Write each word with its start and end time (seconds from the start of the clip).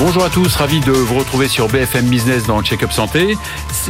Bonjour 0.00 0.24
à 0.24 0.30
tous, 0.30 0.56
ravi 0.56 0.80
de 0.80 0.92
vous 0.92 1.18
retrouver 1.18 1.46
sur 1.46 1.68
BFM 1.68 2.06
Business 2.06 2.46
dans 2.46 2.56
le 2.56 2.64
Check-up 2.64 2.90
Santé. 2.90 3.36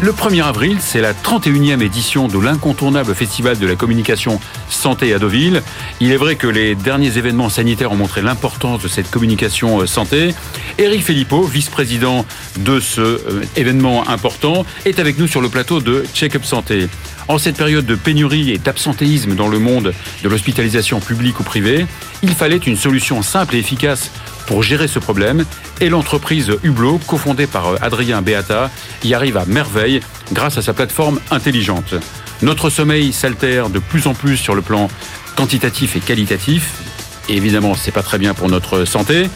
Le 0.03 0.11
1er 0.11 0.43
avril, 0.43 0.79
c'est 0.81 1.01
la 1.01 1.15
31e 1.15 1.81
édition 1.81 2.27
de 2.27 2.37
l'incontournable 2.37 3.15
festival 3.15 3.61
de 3.61 3.67
la 3.69 3.77
communication 3.77 4.41
santé 4.69 5.15
à 5.15 5.21
Deauville. 5.21 5.63
Il 6.01 6.11
est 6.11 6.17
vrai 6.17 6.35
que 6.35 6.49
les 6.49 6.75
derniers 6.75 7.17
événements 7.17 7.49
sanitaires 7.49 7.93
ont 7.93 7.97
montré 7.97 8.23
l'importance 8.23 8.83
de 8.83 8.89
cette 8.89 9.09
communication 9.09 9.83
euh, 9.83 9.87
santé. 9.87 10.35
Éric 10.79 11.05
Philippot, 11.05 11.45
vice-président 11.45 12.27
de 12.59 12.81
ce 12.81 13.01
euh, 13.01 13.45
événement 13.55 14.09
important, 14.09 14.67
est 14.87 14.99
avec 14.99 15.17
nous 15.17 15.29
sur 15.29 15.41
le 15.41 15.49
plateau 15.49 15.81
de 15.81 16.05
Check-up 16.13 16.45
Santé. 16.45 16.89
En 17.29 17.39
cette 17.39 17.57
période 17.57 17.87
de 17.87 17.95
pénurie 17.95 18.51
et 18.51 18.59
d'absentéisme 18.59 19.37
dans 19.37 19.47
le 19.47 19.61
monde 19.61 19.95
de 20.25 20.29
l'hospitalisation 20.29 20.99
publique 20.99 21.39
ou 21.39 21.45
privée, 21.45 21.87
il 22.25 22.35
fallait 22.35 22.57
une 22.57 22.77
solution 22.77 23.23
simple 23.23 23.55
et 23.55 23.61
efficace 23.61 24.11
pour 24.51 24.65
gérer 24.65 24.89
ce 24.89 24.99
problème 24.99 25.45
et 25.81 25.89
l'entreprise 25.89 26.51
Hublot, 26.65 26.99
cofondée 27.07 27.47
par 27.47 27.69
euh, 27.69 27.77
Adrien 27.81 28.21
Beata, 28.21 28.69
y 29.05 29.15
arrive 29.15 29.37
à 29.37 29.45
merveille 29.47 30.01
grâce 30.33 30.59
à 30.59 30.63
sa 30.63 30.75
plateforme 30.75 31.21
intelligente. 31.31 31.95
Notre 32.43 32.69
sommeil 32.69 33.13
s'altère 33.13 33.71
de 33.71 33.79
plus 33.79 34.09
en 34.09 34.15
plus 34.15 34.37
sur 34.37 34.57
le 34.57 34.63
plan 34.63 34.89
quantitatif 35.37 35.95
et 35.95 36.01
qualitatif. 36.01 36.83
Et 37.29 37.37
évidemment, 37.37 37.77
c'est 37.77 37.93
pas 37.93 38.03
très 38.03 38.19
bien 38.19 38.35
pour 38.35 38.49
notre 38.49 38.85
santé. 38.87 39.29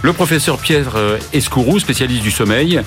Le 0.00 0.14
professeur 0.14 0.56
Pierre 0.56 0.96
euh, 0.96 1.18
Escourou, 1.34 1.78
spécialiste 1.78 2.22
du 2.22 2.30
sommeil, 2.30 2.80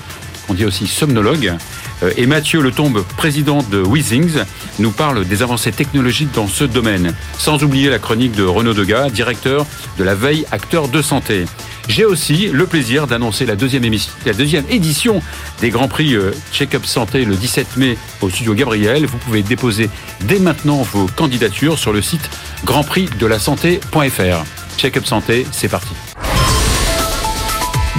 on 0.48 0.54
dit 0.54 0.64
aussi 0.64 0.88
somnologue, 0.88 1.54
euh, 2.02 2.12
et 2.16 2.26
Mathieu 2.26 2.60
Letombe, 2.62 3.04
président 3.16 3.62
de 3.70 3.78
Weezings, 3.80 4.42
nous 4.80 4.90
parle 4.90 5.24
des 5.24 5.42
avancées 5.42 5.72
technologiques 5.72 6.32
dans 6.32 6.48
ce 6.48 6.64
domaine. 6.64 7.14
Sans 7.38 7.62
oublier 7.62 7.90
la 7.90 7.98
chronique 7.98 8.32
de 8.32 8.42
Renaud 8.42 8.74
Degas, 8.74 9.10
directeur 9.10 9.66
de 9.98 10.04
la 10.04 10.14
veille 10.14 10.46
acteur 10.50 10.88
de 10.88 11.00
santé. 11.00 11.44
J'ai 11.88 12.04
aussi 12.04 12.48
le 12.48 12.66
plaisir 12.66 13.06
d'annoncer 13.06 13.46
la 13.46 13.56
deuxième, 13.56 13.84
émission, 13.84 14.12
la 14.24 14.32
deuxième 14.32 14.64
édition 14.68 15.22
des 15.60 15.70
Grands 15.70 15.88
Prix 15.88 16.14
euh, 16.14 16.32
Check-up 16.52 16.84
Santé 16.84 17.24
le 17.24 17.36
17 17.36 17.76
mai 17.76 17.96
au 18.20 18.28
studio 18.28 18.54
Gabriel. 18.54 19.06
Vous 19.06 19.18
pouvez 19.18 19.42
déposer 19.42 19.88
dès 20.22 20.38
maintenant 20.38 20.82
vos 20.82 21.06
candidatures 21.06 21.78
sur 21.78 21.92
le 21.92 22.02
site 22.02 22.28
grandprixdelasanté.fr. 22.64 24.44
Check-up 24.76 25.06
Santé, 25.06 25.46
c'est 25.52 25.68
parti. 25.68 25.94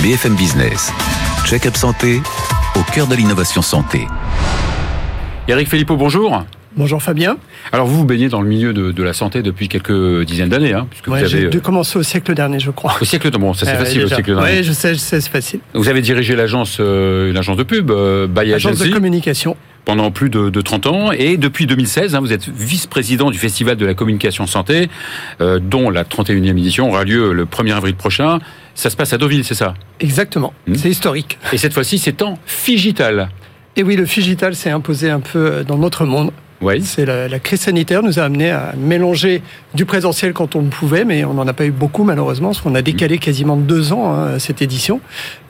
BFM 0.01 0.35
Business. 0.35 0.91
Check-up 1.45 1.75
santé 1.75 2.21
au 2.75 2.83
cœur 2.91 3.07
de 3.07 3.15
l'innovation 3.15 3.61
santé. 3.61 4.07
Eric 5.47 5.69
Philippot, 5.69 5.95
bonjour. 5.95 6.43
Bonjour 6.77 7.01
Fabien. 7.01 7.37
Alors 7.71 7.87
vous 7.87 7.97
vous 7.97 8.05
baignez 8.05 8.29
dans 8.29 8.39
le 8.39 8.47
milieu 8.47 8.71
de, 8.71 8.91
de 8.91 9.03
la 9.03 9.13
santé 9.13 9.41
depuis 9.41 9.67
quelques 9.67 10.23
dizaines 10.25 10.49
d'années, 10.49 10.73
hein, 10.73 10.85
puisque 10.87 11.07
ouais, 11.07 11.23
vous 11.23 11.33
avez 11.33 11.49
dû 11.49 11.59
commencer 11.59 11.97
au 11.97 12.03
siècle 12.03 12.35
dernier, 12.35 12.59
je 12.59 12.69
crois. 12.69 12.95
Au 13.01 13.05
siècle 13.05 13.31
de 13.31 13.37
bon, 13.37 13.55
ça 13.55 13.65
c'est 13.65 13.71
euh, 13.71 13.79
facile 13.79 14.01
déjà. 14.01 14.05
au 14.05 14.09
siècle 14.09 14.35
dernier. 14.35 14.57
Oui, 14.57 14.63
je 14.63 14.71
sais, 14.73 14.93
je 14.93 14.99
sais, 14.99 15.19
c'est 15.19 15.31
facile. 15.31 15.59
Vous 15.73 15.89
avez 15.89 16.01
dirigé 16.01 16.35
l'agence, 16.35 16.77
euh, 16.79 17.33
de 17.33 17.63
pub, 17.63 17.89
euh, 17.89 18.27
by 18.27 18.53
Agence 18.53 18.73
Agency, 18.73 18.89
de 18.89 18.93
communication. 18.93 19.57
pendant 19.85 20.11
plus 20.11 20.29
de, 20.29 20.51
de 20.51 20.61
30 20.61 20.85
ans, 20.85 21.11
et 21.11 21.37
depuis 21.37 21.65
2016, 21.65 22.13
hein, 22.13 22.19
vous 22.19 22.31
êtes 22.31 22.47
vice-président 22.47 23.31
du 23.31 23.39
Festival 23.39 23.75
de 23.75 23.85
la 23.85 23.95
communication 23.95 24.45
santé, 24.45 24.87
euh, 25.41 25.57
dont 25.59 25.89
la 25.89 26.03
31e 26.03 26.51
édition 26.51 26.89
aura 26.89 27.05
lieu 27.05 27.33
le 27.33 27.45
1er 27.45 27.73
avril 27.73 27.95
prochain. 27.95 28.37
Ça 28.75 28.91
se 28.91 28.95
passe 28.95 29.13
à 29.13 29.17
Deauville, 29.17 29.43
c'est 29.43 29.55
ça? 29.55 29.73
Exactement. 29.99 30.53
Hmm. 30.67 30.75
C'est 30.75 30.89
historique. 30.89 31.39
Et 31.53 31.57
cette 31.57 31.73
fois-ci, 31.73 31.97
c'est 31.97 32.21
en 32.21 32.37
figital. 32.45 33.29
Et 33.75 33.81
oui, 33.81 33.95
le 33.95 34.05
figital 34.05 34.53
s'est 34.53 34.69
imposé 34.69 35.09
un 35.09 35.21
peu 35.21 35.63
dans 35.67 35.77
notre 35.79 36.05
monde. 36.05 36.31
Oui. 36.61 36.81
C'est 36.83 37.05
la, 37.05 37.27
la, 37.27 37.39
crise 37.39 37.61
sanitaire 37.61 38.01
nous 38.01 38.17
a 38.17 38.23
amené 38.23 38.49
à 38.49 38.73
mélanger 38.77 39.43
du 39.75 39.85
présentiel 39.85 40.33
quand 40.33 40.55
on 40.55 40.61
le 40.61 40.69
pouvait, 40.69 41.05
mais 41.05 41.23
on 41.23 41.35
n'en 41.35 41.47
a 41.47 41.53
pas 41.53 41.65
eu 41.65 41.71
beaucoup 41.71 42.03
malheureusement, 42.03 42.49
parce 42.49 42.61
qu'on 42.61 42.73
a 42.73 42.81
décalé 42.81 43.19
quasiment 43.19 43.55
deux 43.55 43.93
ans 43.93 44.11
hein, 44.13 44.39
cette 44.39 44.61
édition. 44.63 44.99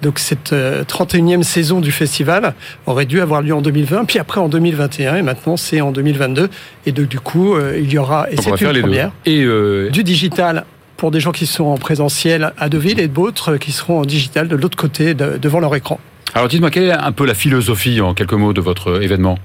Donc 0.02 0.20
cette 0.20 0.52
euh, 0.52 0.84
31e 0.84 1.44
saison 1.44 1.80
du 1.80 1.92
festival 1.92 2.54
aurait 2.86 3.06
dû 3.06 3.22
avoir 3.22 3.42
lieu 3.42 3.54
en 3.54 3.62
2020, 3.62 4.04
puis 4.06 4.20
après 4.20 4.42
en 4.42 4.50
2021, 4.50 5.16
et 5.16 5.22
maintenant 5.22 5.56
c'est 5.56 5.80
en 5.80 5.92
2022. 5.92 6.50
Et 6.86 6.92
donc 6.92 7.08
du 7.08 7.20
coup, 7.22 7.56
euh, 7.56 7.80
il 7.82 7.92
y 7.92 7.98
aura, 7.98 8.30
et 8.30 8.36
c'est 8.36 8.50
une 8.50 8.82
première. 8.82 9.12
Et 9.26 9.44
euh, 9.44 9.90
du 9.90 10.04
digital 10.04 10.66
pour 10.98 11.12
des 11.12 11.20
gens 11.20 11.32
qui 11.32 11.46
sont 11.46 11.66
en 11.66 11.78
présentiel 11.78 12.52
à 12.58 12.70
Deauville 12.70 13.00
et 13.00 13.08
d'autres 13.08 13.58
qui 13.58 13.72
seront 13.72 14.00
en 14.00 14.06
digital 14.06 14.48
de 14.48 14.56
l'autre 14.56 14.78
côté, 14.78 15.14
de- 15.14 15.38
devant 15.38 15.60
leur 15.60 15.74
écran. 15.76 16.00
alors 16.34 16.48
dites-moi, 16.50 16.70
quelle 16.72 16.86
est 16.86 16.92
un 16.92 17.12
peu 17.12 17.26
la 17.26 17.36
philosophie 17.36 18.02
en 18.02 18.14
quelques 18.14 18.34
mots 18.34 18.52
de 18.52 18.62
votre 18.62 19.02
événement? 19.02 19.38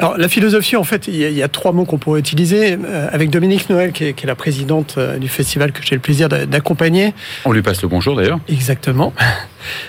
Alors, 0.00 0.16
la 0.16 0.28
philosophie, 0.28 0.76
en 0.76 0.84
fait, 0.84 1.08
il 1.08 1.16
y 1.16 1.24
a, 1.24 1.28
il 1.28 1.36
y 1.36 1.42
a 1.42 1.48
trois 1.48 1.72
mots 1.72 1.84
qu'on 1.84 1.98
pourrait 1.98 2.20
utiliser. 2.20 2.78
Euh, 2.84 3.08
avec 3.10 3.30
Dominique 3.30 3.68
Noël, 3.68 3.90
qui 3.92 4.04
est, 4.04 4.12
qui 4.12 4.24
est 4.24 4.26
la 4.28 4.36
présidente 4.36 4.94
euh, 4.96 5.18
du 5.18 5.28
festival 5.28 5.72
que 5.72 5.80
j'ai 5.84 5.96
le 5.96 6.00
plaisir 6.00 6.28
d'a- 6.28 6.46
d'accompagner. 6.46 7.14
On 7.44 7.50
lui 7.52 7.62
passe 7.62 7.82
le 7.82 7.88
bonjour 7.88 8.14
d'ailleurs. 8.14 8.38
Exactement. 8.48 9.12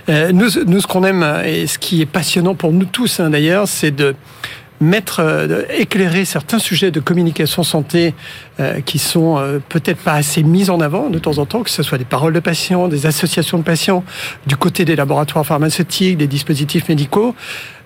Euh, 0.09 0.31
nous, 0.31 0.47
nous, 0.65 0.81
ce 0.81 0.87
qu'on 0.87 1.03
aime 1.03 1.23
et 1.45 1.67
ce 1.67 1.77
qui 1.77 2.01
est 2.01 2.07
passionnant 2.07 2.55
pour 2.55 2.71
nous 2.71 2.85
tous, 2.85 3.19
hein, 3.19 3.29
d'ailleurs, 3.29 3.67
c'est 3.67 3.91
de 3.91 4.15
mettre, 4.81 5.19
euh, 5.19 5.63
éclairer 5.77 6.25
certains 6.25 6.57
sujets 6.57 6.89
de 6.89 6.99
communication 7.01 7.63
santé 7.63 8.15
euh, 8.59 8.79
qui 8.81 8.97
sont 8.97 9.37
euh, 9.37 9.59
peut-être 9.69 9.99
pas 9.99 10.13
assez 10.13 10.41
mis 10.41 10.69
en 10.71 10.79
avant 10.79 11.09
de 11.09 11.19
temps 11.19 11.37
en 11.37 11.45
temps, 11.45 11.61
que 11.63 11.69
ce 11.69 11.83
soit 11.83 11.97
des 11.99 12.05
paroles 12.05 12.33
de 12.33 12.39
patients, 12.39 12.87
des 12.87 13.05
associations 13.05 13.57
de 13.59 13.63
patients, 13.63 14.03
du 14.47 14.55
côté 14.55 14.85
des 14.85 14.95
laboratoires 14.95 15.45
pharmaceutiques, 15.45 16.17
des 16.17 16.27
dispositifs 16.27 16.87
médicaux, 16.89 17.35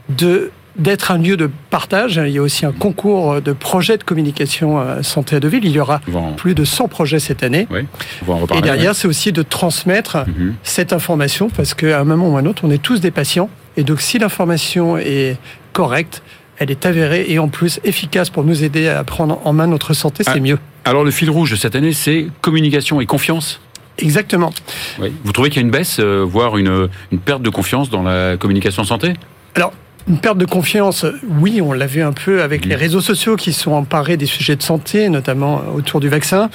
de 0.09 0.51
d'être 0.75 1.11
un 1.11 1.17
lieu 1.17 1.38
de 1.38 1.50
partage. 1.69 2.19
Il 2.25 2.31
y 2.31 2.38
a 2.38 2.41
aussi 2.41 2.66
un 2.66 2.72
concours 2.72 3.41
de 3.41 3.53
projets 3.53 3.97
de 3.97 4.03
communication 4.03 4.79
euh, 4.79 5.01
santé 5.03 5.35
à 5.35 5.39
Deauville. 5.39 5.66
Il 5.66 5.72
y 5.72 5.79
aura 5.79 6.01
en, 6.13 6.31
plus 6.34 6.56
de 6.56 6.63
100 6.66 6.88
projets 6.88 7.19
cette 7.19 7.44
année. 7.44 7.67
oui, 7.72 7.81
en 8.28 8.38
Et 8.38 8.41
reparler. 8.41 8.61
derrière, 8.63 8.95
c'est 8.95 9.07
aussi 9.07 9.31
de 9.31 9.41
transmettre. 9.44 10.17
Mhm. 10.28 10.56
cette 10.63 10.94
information 10.94 11.50
parce 11.50 11.73
qu'à 11.73 12.00
un 12.00 12.03
moment 12.03 12.29
ou 12.29 12.38
à 12.38 12.39
un 12.39 12.45
autre, 12.45 12.63
on 12.66 12.72
est 12.72 12.81
tous 12.81 13.00
des 13.01 13.11
patients. 13.11 13.50
Et 13.78 13.84
donc, 13.84 14.01
si 14.01 14.17
l'information 14.19 14.97
est 14.97 15.38
correcte, 15.73 16.22
elle 16.59 16.69
est 16.72 16.85
avérée 16.85 17.25
et 17.28 17.40
en 17.40 17.47
plus 17.47 17.79
efficace 17.84 18.29
pour 18.29 18.44
nous 18.44 18.63
aider 18.63 18.88
à 18.88 19.03
prendre 19.03 19.40
en 19.44 19.53
main 19.53 19.67
notre 19.67 19.94
santé, 19.94 20.23
c'est 20.23 20.31
Ah. 20.35 20.40
mieux. 20.40 20.59
Alors 20.85 21.03
le 21.03 21.11
fil 21.11 21.29
rouge 21.29 21.51
de 21.51 21.55
cette 21.55 21.75
année, 21.75 21.94
c'est 21.94 22.28
communication 22.41 23.00
et 23.01 23.05
confiance? 23.05 23.59
Exactement. 23.97 24.51
Oui. 25.00 25.13
Vous 25.23 25.31
trouvez 25.31 25.50
qu'il 25.50 25.61
y 25.61 25.63
a 25.63 25.66
une 25.66 25.72
baisse, 25.72 25.97
euh, 26.00 26.23
voire 26.28 26.57
une, 26.57 26.90
une 27.11 27.19
perte 27.19 27.41
de 27.41 27.50
confiance 27.50 27.90
dans 27.90 28.01
la 28.03 28.38
communication 28.38 28.84
santé? 28.84 29.13
Alors, 29.55 29.72
une 30.08 30.18
perte 30.18 30.38
de 30.38 30.46
confiance, 30.46 31.06
oui, 31.40 31.62
on 31.62 31.72
l'a 31.72 31.86
vu 31.86 32.02
un 32.02 32.12
peu 32.12 32.41
avec 32.41 32.66
les 32.66 32.75
réseaux 32.75 33.02
sociaux 33.02 33.36
qui 33.36 33.53
sont 33.53 33.72
emparés 33.72 34.18
des 34.18 34.25
sujets 34.25 34.56
de 34.56 34.64
santé, 34.64 35.08
notamment 35.09 35.64
autour 35.74 36.00
du 36.00 36.09
vaccin. 36.09 36.50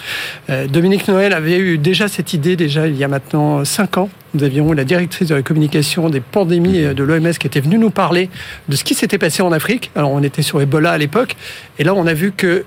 Euh, 0.50 0.66
Dominique 0.66 1.08
Noël 1.08 1.32
avait 1.32 1.58
eu 1.58 1.78
déjà 1.78 2.08
cette 2.08 2.34
idée, 2.34 2.56
déjà 2.56 2.86
il 2.86 2.96
y 2.96 3.04
a 3.04 3.08
maintenant 3.08 3.64
cinq 3.64 3.96
ans. 3.96 4.10
Nous 4.34 4.44
avions 4.44 4.70
eu 4.72 4.76
la 4.76 4.84
directrice 4.84 5.28
de 5.28 5.34
la 5.34 5.42
communication 5.42 6.10
des 6.10 6.20
pandémies 6.20 6.84
euh, 6.84 6.94
de 6.94 7.02
l'OMS 7.02 7.32
qui 7.32 7.46
était 7.46 7.60
venue 7.60 7.78
nous 7.78 7.90
parler 7.90 8.28
de 8.68 8.76
ce 8.76 8.84
qui 8.84 8.94
s'était 8.94 9.18
passé 9.18 9.42
en 9.42 9.52
Afrique. 9.52 9.90
Alors, 9.96 10.12
on 10.12 10.22
était 10.22 10.42
sur 10.42 10.60
Ebola 10.60 10.92
à 10.92 10.98
l'époque. 10.98 11.36
Et 11.78 11.84
là, 11.84 11.94
on 11.94 12.06
a 12.06 12.14
vu 12.14 12.32
que 12.32 12.64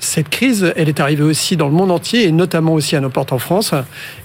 cette 0.00 0.28
crise, 0.28 0.72
elle 0.76 0.88
est 0.88 1.00
arrivée 1.00 1.22
aussi 1.22 1.56
dans 1.56 1.66
le 1.68 1.72
monde 1.72 1.90
entier 1.90 2.24
et 2.26 2.32
notamment 2.32 2.74
aussi 2.74 2.94
à 2.96 3.00
nos 3.00 3.08
portes 3.08 3.32
en 3.32 3.38
France. 3.38 3.72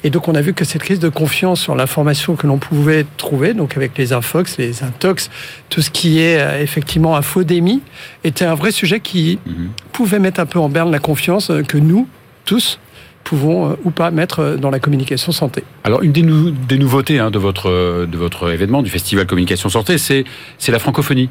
Et 0.03 0.09
donc, 0.09 0.28
on 0.28 0.35
a 0.35 0.41
vu 0.41 0.53
que 0.53 0.66
cette 0.66 0.81
crise 0.81 1.00
de 1.00 1.07
confiance 1.09 1.62
sur 1.62 1.75
l'information 1.75 2.35
que 2.35 2.47
l'on 2.47 2.57
pouvait 2.57 3.06
trouver, 3.18 3.53
donc 3.53 3.78
avec 3.78 3.97
les 3.97 4.12
infox, 4.12 4.58
les 4.58 4.84
intox, 4.84 5.29
tout 5.69 5.81
ce 5.81 5.90
qui 5.90 6.19
est 6.19 6.40
euh, 6.40 6.62
effectivement 6.62 7.16
infodémie, 7.16 7.81
était 8.24 8.46
un 8.46 8.56
vrai 8.56 8.72
sujet 8.72 9.00
qui 9.00 9.40
Mhm. 9.46 9.69
pouvait 9.94 10.19
mettre 10.19 10.40
un 10.41 10.46
peu 10.46 10.59
en 10.59 10.69
berne 10.69 10.91
la 10.91 11.00
confiance 11.00 11.50
euh, 11.50 11.62
que 11.63 11.78
nous, 11.78 12.08
tous, 12.46 12.79
pouvons 13.24 13.69
euh, 13.72 13.75
ou 13.84 13.91
pas 13.91 14.12
mettre 14.12 14.58
dans 14.59 14.72
la 14.72 14.79
communication 14.79 15.31
santé. 15.31 15.63
Alors 15.84 16.02
une 16.02 16.12
des, 16.12 16.24
nou- 16.24 16.52
des 16.52 16.78
nouveautés 16.78 17.19
hein, 17.19 17.31
de, 17.31 17.38
votre, 17.40 18.06
de 18.06 18.18
votre 18.18 18.52
événement, 18.52 18.81
du 18.81 18.90
Festival 18.90 19.25
Communication 19.28 19.69
Santé, 19.69 19.97
c'est 19.97 20.25
la 20.68 20.79
francophonie. 20.79 21.29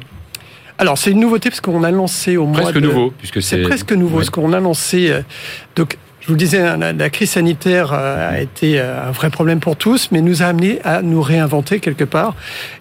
Alors, 0.79 0.97
c'est 0.97 1.11
une 1.11 1.19
nouveauté 1.19 1.49
parce 1.49 1.59
qu'on 1.61 1.83
a 1.83 1.91
lancé 1.91 2.37
au 2.37 2.45
mois 2.45 2.61
Presque 2.61 2.75
de... 2.75 2.79
nouveau, 2.87 3.13
puisque 3.17 3.41
C'est 3.41 3.57
c'est 3.57 3.61
presque 3.63 3.91
nouveau, 3.91 4.15
Ouais. 4.17 4.21
parce 4.21 4.29
qu'on 4.29 4.53
a 4.53 4.59
lancé. 4.61 5.09
euh, 5.11 5.21
donc, 5.75 5.97
je 6.21 6.27
vous 6.27 6.33
le 6.33 6.39
disais, 6.39 6.59
hein, 6.59 6.77
la, 6.77 6.93
la 6.93 7.09
crise 7.09 7.31
sanitaire 7.31 7.91
euh, 7.93 8.31
a 8.31 8.39
été 8.39 8.79
euh, 8.79 9.09
un 9.09 9.11
vrai 9.11 9.29
problème 9.29 9.59
pour 9.59 9.75
tous, 9.75 10.07
mais 10.11 10.21
nous 10.21 10.41
a 10.41 10.45
amené 10.45 10.79
à 10.85 11.01
nous 11.01 11.21
réinventer 11.21 11.79
quelque 11.81 12.05
part. 12.05 12.33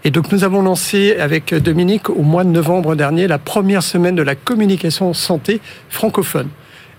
Et 0.05 0.11
donc, 0.13 0.31
nous 0.31 0.45
avons 0.45 0.63
lancé 0.63 1.17
avec 1.19 1.53
Dominique 1.55 2.09
au 2.09 2.23
mois 2.23 2.45
de 2.45 2.51
novembre 2.51 2.95
dernier 2.95 3.27
la 3.27 3.39
première 3.39 3.83
semaine 3.83 4.15
de 4.15 4.23
la 4.23 4.37
communication 4.37 5.13
santé 5.13 5.61
francophone. 5.91 6.49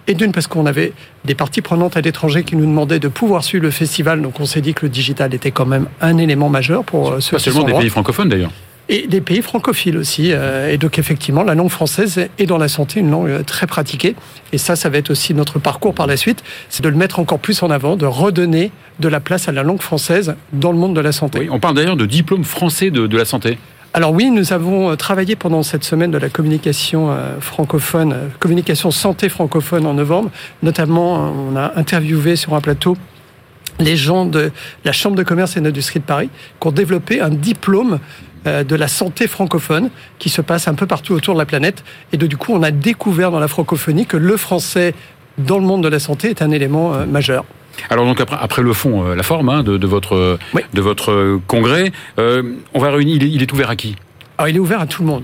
Et 0.07 0.15
d'une, 0.15 0.31
parce 0.33 0.47
qu'on 0.47 0.65
avait 0.65 0.91
des 1.23 1.35
parties 1.35 1.61
prenantes 1.61 1.95
à 1.95 2.01
l'étranger 2.01 2.43
qui 2.43 2.55
nous 2.57 2.65
demandaient 2.65 2.99
de 2.99 3.07
pouvoir 3.09 3.43
suivre 3.43 3.63
le 3.63 3.71
festival. 3.71 4.21
Donc, 4.21 4.39
on 4.41 4.45
s'est 4.45 4.61
dit 4.61 4.73
que 4.73 4.85
le 4.85 4.89
digital 4.89 5.33
était 5.33 5.51
quand 5.51 5.67
même 5.67 5.87
un 6.01 6.17
élément 6.17 6.49
majeur 6.49 6.83
pour 6.83 7.21
ceux 7.21 7.37
pas 7.37 7.39
seulement 7.39 7.63
des 7.63 7.73
pays 7.73 7.89
francophones 7.89 8.27
d'ailleurs. 8.27 8.51
Et 8.91 9.05
des 9.05 9.21
pays 9.21 9.43
francophiles 9.43 9.97
aussi. 9.97 10.31
euh, 10.33 10.71
Et 10.71 10.77
donc 10.77 10.97
effectivement, 10.97 11.43
la 11.43 11.53
langue 11.53 11.69
française 11.69 12.27
est 12.39 12.45
dans 12.47 12.57
la 12.57 12.67
santé 12.67 12.99
une 12.99 13.11
langue 13.11 13.29
euh, 13.29 13.43
très 13.43 13.67
pratiquée. 13.67 14.15
Et 14.51 14.57
ça, 14.57 14.75
ça 14.75 14.89
va 14.89 14.97
être 14.97 15.11
aussi 15.11 15.35
notre 15.35 15.59
parcours 15.59 15.93
par 15.93 16.07
la 16.07 16.17
suite, 16.17 16.43
c'est 16.69 16.83
de 16.83 16.89
le 16.89 16.95
mettre 16.95 17.19
encore 17.19 17.37
plus 17.37 17.61
en 17.61 17.69
avant, 17.69 17.95
de 17.95 18.07
redonner 18.07 18.71
de 18.99 19.07
la 19.07 19.19
place 19.19 19.47
à 19.47 19.51
la 19.51 19.61
langue 19.61 19.81
française 19.81 20.35
dans 20.53 20.71
le 20.71 20.79
monde 20.79 20.95
de 20.95 21.01
la 21.01 21.11
santé. 21.11 21.39
Oui, 21.39 21.49
on 21.51 21.59
parle 21.59 21.75
d'ailleurs 21.75 21.97
de 21.97 22.07
diplôme 22.07 22.43
français 22.43 22.89
de, 22.89 23.05
de 23.05 23.17
la 23.17 23.25
santé. 23.25 23.59
Alors 23.93 24.11
oui, 24.11 24.31
nous 24.31 24.53
avons 24.53 24.95
travaillé 24.95 25.35
pendant 25.35 25.63
cette 25.63 25.83
semaine 25.83 26.11
de 26.11 26.17
la 26.17 26.29
communication 26.29 27.09
francophone, 27.39 28.15
communication 28.39 28.91
santé 28.91 29.29
francophone 29.29 29.87
en 29.87 29.95
novembre. 29.95 30.29
Notamment, 30.61 31.33
on 31.49 31.55
a 31.55 31.73
interviewé 31.75 32.35
sur 32.35 32.53
un 32.53 32.61
plateau 32.61 32.97
les 33.79 33.95
gens 33.95 34.25
de 34.25 34.51
la 34.85 34.91
Chambre 34.91 35.15
de 35.15 35.23
commerce 35.23 35.57
et 35.57 35.61
d'industrie 35.61 35.99
de 35.99 36.05
Paris 36.05 36.29
qui 36.59 36.67
ont 36.67 36.71
développé 36.71 37.21
un 37.21 37.29
diplôme 37.29 37.93
euh, 37.93 37.97
de 38.63 38.75
la 38.75 38.87
santé 38.87 39.27
francophone 39.27 39.89
qui 40.17 40.29
se 40.29 40.41
passe 40.41 40.67
un 40.67 40.73
peu 40.73 40.87
partout 40.87 41.13
autour 41.13 41.33
de 41.33 41.39
la 41.39 41.45
planète. 41.45 41.83
Et 42.13 42.17
de, 42.17 42.27
du 42.27 42.37
coup, 42.37 42.53
on 42.53 42.63
a 42.63 42.71
découvert 42.71 43.31
dans 43.31 43.39
la 43.39 43.47
francophonie 43.47 44.05
que 44.05 44.17
le 44.17 44.37
français 44.37 44.93
dans 45.37 45.57
le 45.57 45.65
monde 45.65 45.83
de 45.83 45.87
la 45.87 45.99
santé 45.99 46.29
est 46.29 46.41
un 46.41 46.51
élément 46.51 46.93
euh, 46.93 47.05
majeur. 47.05 47.45
Alors 47.89 48.05
donc 48.05 48.19
après, 48.19 48.37
après 48.39 48.61
le 48.61 48.73
fond, 48.73 49.05
euh, 49.05 49.15
la 49.15 49.23
forme 49.23 49.49
hein, 49.49 49.63
de, 49.63 49.87
votre 49.87 50.37
de 50.73 50.81
votre 50.81 51.39
congrès, 51.47 51.91
on 52.17 52.79
va 52.79 52.91
réunir. 52.91 53.23
Il 53.23 53.41
est, 53.41 53.51
ouvert 53.53 53.69
à 53.69 53.75
qui? 53.75 53.95
Alors 54.37 54.49
il 54.49 54.55
est 54.55 54.59
ouvert 54.59 54.81
à 54.81 54.85
tout 54.85 55.01
le 55.01 55.07
monde. 55.07 55.23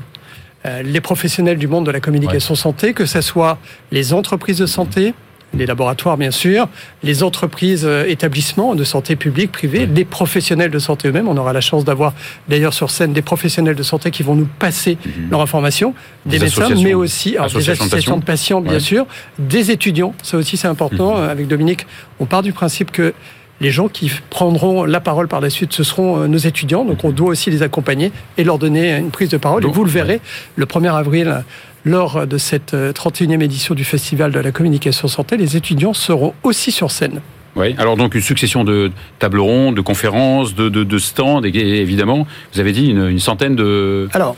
les 0.83 1.01
professionnels 1.01 1.57
du 1.57 1.67
monde 1.67 1.85
de 1.85 1.91
la 1.91 1.99
communication 1.99 2.55
santé, 2.55 2.93
que 2.93 3.05
ce 3.05 3.21
soit 3.21 3.57
les 3.91 4.13
entreprises 4.13 4.59
de 4.59 4.65
santé, 4.65 5.13
les 5.57 5.65
laboratoires 5.65 6.17
bien 6.17 6.31
sûr, 6.31 6.67
les 7.03 7.23
entreprises, 7.23 7.85
euh, 7.85 8.05
établissements 8.07 8.75
de 8.75 8.83
santé 8.83 9.15
publique, 9.15 9.51
privés, 9.51 9.85
les 9.85 10.05
professionnels 10.05 10.71
de 10.71 10.79
santé 10.79 11.09
eux-mêmes. 11.09 11.27
On 11.27 11.37
aura 11.37 11.53
la 11.53 11.61
chance 11.61 11.85
d'avoir 11.85 12.13
d'ailleurs 12.47 12.73
sur 12.73 12.89
scène 12.89 13.13
des 13.13 13.21
professionnels 13.21 13.75
de 13.75 13.83
santé 13.83 14.11
qui 14.11 14.23
vont 14.23 14.35
nous 14.35 14.47
passer 14.59 14.97
mhm. 15.05 15.29
leur 15.31 15.41
information, 15.41 15.93
des, 16.25 16.39
médecins, 16.39 16.69
mais 16.81 16.93
aussi 16.93 17.31
des 17.31 17.69
associations 17.69 18.17
de 18.17 18.23
patients, 18.23 18.61
bien 18.61 18.79
sûr, 18.79 19.05
des 19.39 19.71
étudiants. 19.71 20.13
Ça 20.23 20.37
aussi 20.37 20.57
c'est 20.57 20.67
important. 20.67 21.17
Mhm. 21.17 21.29
Avec 21.29 21.47
Dominique, 21.47 21.85
on 22.19 22.25
part 22.25 22.41
du 22.41 22.53
principe 22.53 22.91
que 22.91 23.13
les 23.61 23.71
gens 23.71 23.87
qui 23.87 24.11
prendront 24.29 24.83
la 24.83 24.99
parole 24.99 25.27
par 25.27 25.41
la 25.41 25.49
suite, 25.49 25.73
ce 25.73 25.83
seront 25.83 26.21
euh, 26.21 26.27
nos 26.27 26.37
étudiants. 26.37 26.85
Donc 26.85 27.03
on 27.03 27.11
doit 27.11 27.29
aussi 27.29 27.49
les 27.49 27.63
accompagner 27.63 28.11
et 28.37 28.43
leur 28.43 28.57
donner 28.57 28.95
une 28.97 29.11
prise 29.11 29.29
de 29.29 29.37
parole. 29.37 29.65
et 29.65 29.67
vous 29.67 29.83
le 29.83 29.91
verrez, 29.91 30.21
le 30.55 30.65
1er 30.65 30.93
avril, 30.93 31.43
lors 31.83 32.25
de 32.27 32.37
cette 32.37 32.73
31e 32.73 33.37
euh, 33.37 33.45
édition 33.45 33.75
du 33.75 33.83
Festival 33.83 34.31
de 34.31 34.39
la 34.39 34.51
communication 34.51 35.07
santé, 35.07 35.37
les 35.37 35.55
étudiants 35.55 35.93
seront 35.93 36.33
aussi 36.43 36.71
sur 36.71 36.91
scène. 36.91 37.21
Oui, 37.55 37.73
alors 37.77 37.95
donc 37.95 38.15
une 38.15 38.21
succession 38.21 38.65
de 38.65 38.91
tables 39.17 39.39
rondes, 39.39 39.75
de 39.75 39.81
conférences, 39.81 40.55
de, 40.55 40.97
stands, 40.97 41.41
et 41.43 41.47
évidemment, 41.55 42.27
vous 42.53 42.59
avez 42.59 42.73
dit 42.73 42.87
une, 42.89 43.19
centaine 43.19 43.55
de... 43.55 44.09
Alors, 44.13 44.35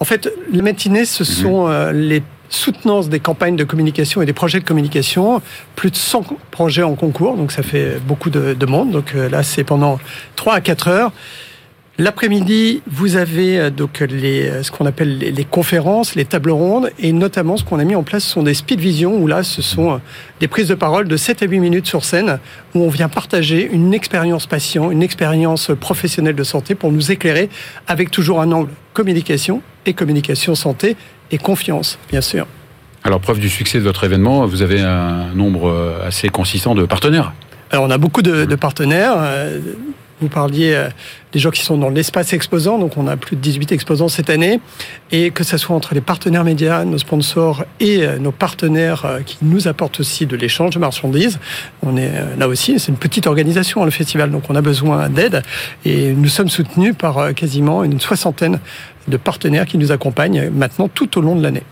en 0.00 0.04
fait, 0.04 0.32
les 0.50 0.62
matinées, 0.62 1.04
ce 1.04 1.22
mhm. 1.22 1.28
sont 1.28 1.68
euh, 1.68 1.92
les 1.92 2.22
soutenances 2.48 3.08
des 3.08 3.20
campagnes 3.20 3.56
de 3.56 3.64
communication 3.64 4.22
et 4.22 4.26
des 4.26 4.32
projets 4.32 4.60
de 4.60 4.64
communication. 4.64 5.42
Plus 5.76 5.90
de 5.90 5.96
100 5.96 6.24
projets 6.50 6.82
en 6.82 6.94
concours, 6.94 7.36
donc 7.36 7.52
ça 7.52 7.62
fait 7.62 7.98
beaucoup 8.06 8.30
de, 8.30 8.54
de 8.54 8.66
monde. 8.66 8.90
Donc 8.90 9.14
euh, 9.14 9.28
là, 9.28 9.42
c'est 9.42 9.64
pendant 9.64 9.98
3 10.36 10.54
à 10.54 10.60
4 10.60 10.88
heures. 10.88 11.12
L'après-midi, 11.96 12.82
vous 12.90 13.14
avez 13.14 13.56
euh, 13.60 13.70
donc 13.70 14.00
les, 14.00 14.48
euh, 14.48 14.62
ce 14.64 14.72
qu'on 14.72 14.84
appelle 14.84 15.16
les, 15.16 15.44
conférences, 15.44 16.16
les 16.16 16.24
tables 16.24 16.50
rondes, 16.50 16.90
et 16.98 17.12
notamment 17.12 17.56
ce 17.56 17.62
qu'on 17.62 17.78
a 17.78 17.84
mis 17.84 17.94
en 17.94 18.02
place 18.02 18.24
ce 18.24 18.30
sont 18.30 18.42
des 18.42 18.54
speed 18.54 18.80
vision, 18.80 19.16
où 19.16 19.28
là, 19.28 19.44
ce 19.44 19.62
sont 19.62 20.00
des 20.40 20.48
prises 20.48 20.66
de 20.66 20.74
parole 20.74 21.06
de 21.06 21.16
7 21.16 21.44
à 21.44 21.46
8 21.46 21.60
minutes 21.60 21.86
sur 21.86 22.04
scène, 22.04 22.40
où 22.74 22.80
on 22.80 22.88
vient 22.88 23.08
partager 23.08 23.70
une 23.72 23.94
expérience 23.94 24.48
patient, 24.48 24.90
une 24.90 25.04
expérience 25.04 25.70
professionnelle 25.78 26.34
de 26.34 26.42
santé 26.42 26.74
pour 26.74 26.90
nous 26.90 27.12
éclairer 27.12 27.48
avec 27.86 28.10
toujours 28.10 28.40
un 28.40 28.50
angle 28.50 28.70
communication 28.92 29.62
et 29.86 29.92
communication 29.92 30.56
santé 30.56 30.96
et 31.30 31.38
confiance, 31.38 31.98
bien 32.10 32.20
sûr. 32.20 32.46
Alors, 33.02 33.20
preuve 33.20 33.38
du 33.38 33.50
succès 33.50 33.78
de 33.78 33.84
votre 33.84 34.04
événement, 34.04 34.46
vous 34.46 34.62
avez 34.62 34.80
un 34.80 35.26
nombre 35.34 36.00
assez 36.06 36.28
consistant 36.28 36.74
de 36.74 36.86
partenaires. 36.86 37.32
Alors, 37.70 37.84
on 37.84 37.90
a 37.90 37.98
beaucoup 37.98 38.22
de, 38.22 38.44
de 38.44 38.54
partenaires. 38.54 39.16
Vous 40.20 40.28
parliez 40.28 40.72
euh, 40.74 40.88
des 41.32 41.38
gens 41.38 41.50
qui 41.50 41.62
sont 41.62 41.76
dans 41.76 41.90
l'espace 41.90 42.32
exposant, 42.32 42.78
donc 42.78 42.96
on 42.96 43.08
a 43.08 43.16
plus 43.16 43.34
de 43.36 43.40
18 43.40 43.72
exposants 43.72 44.08
cette 44.08 44.30
année, 44.30 44.60
et 45.10 45.32
que 45.32 45.42
ce 45.42 45.56
soit 45.56 45.74
entre 45.74 45.94
les 45.94 46.00
partenaires 46.00 46.44
médias, 46.44 46.84
nos 46.84 46.98
sponsors 46.98 47.64
et 47.80 48.02
euh, 48.02 48.18
nos 48.18 48.30
partenaires 48.30 49.04
euh, 49.04 49.20
qui 49.20 49.38
nous 49.42 49.66
apportent 49.66 50.00
aussi 50.00 50.26
de 50.26 50.36
l'échange 50.36 50.74
de 50.74 50.78
marchandises. 50.78 51.40
On 51.82 51.96
est 51.96 52.12
là 52.38 52.46
aussi, 52.46 52.78
c'est 52.78 52.92
une 52.92 52.98
petite 52.98 53.26
organisation 53.26 53.82
hein, 53.82 53.86
le 53.86 53.90
festival, 53.90 54.30
donc 54.30 54.44
on 54.48 54.54
a 54.54 54.62
besoin 54.62 55.08
d'aide, 55.08 55.42
et 55.84 56.12
nous 56.12 56.28
sommes 56.28 56.48
soutenus 56.48 56.94
par 56.96 57.34
quasiment 57.34 57.82
une 57.82 58.00
soixantaine 58.00 58.60
de 59.08 59.16
partenaires 59.16 59.66
qui 59.66 59.78
nous 59.78 59.92
accompagnent 59.92 60.48
maintenant 60.50 60.88
tout 60.88 61.18
au 61.18 61.20
long 61.20 61.34
de 61.34 61.42
l'année. 61.42 61.64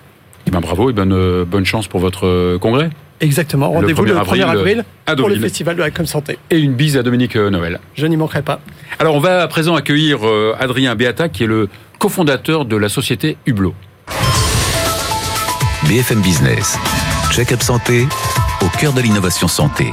Eh 0.52 0.54
ben 0.54 0.60
bravo 0.60 0.90
et 0.90 0.92
bonne, 0.92 1.44
bonne 1.44 1.64
chance 1.64 1.88
pour 1.88 2.00
votre 2.00 2.58
congrès. 2.58 2.90
Exactement. 3.22 3.70
Rendez-vous 3.70 4.04
le 4.04 4.14
1er 4.14 4.42
avril, 4.42 4.84
pour 5.16 5.28
le 5.28 5.36
Festival 5.36 5.76
de 5.76 5.80
la 5.80 5.90
Com 5.90 6.04
Santé. 6.06 6.38
Et 6.50 6.58
une 6.58 6.74
bise 6.74 6.96
à 6.96 7.04
Dominique 7.04 7.36
euh, 7.36 7.50
Noël. 7.50 7.78
Je 7.94 8.04
n'y 8.06 8.16
manquerai 8.16 8.42
pas. 8.42 8.60
Alors, 8.98 9.14
on 9.14 9.20
va 9.20 9.42
à 9.42 9.48
présent 9.48 9.76
accueillir 9.76 10.26
euh, 10.26 10.56
Adrien 10.58 10.96
Beata, 10.96 11.28
qui 11.28 11.44
est 11.44 11.46
le 11.46 11.68
cofondateur 12.00 12.64
de 12.64 12.76
la 12.76 12.88
société 12.88 13.36
Hublot. 13.46 13.74
BFM 15.88 16.20
Business. 16.20 16.76
Check-up 17.30 17.62
santé 17.62 18.08
au 18.60 18.66
cœur 18.78 18.92
de 18.92 19.00
l'innovation 19.00 19.46
santé. 19.46 19.92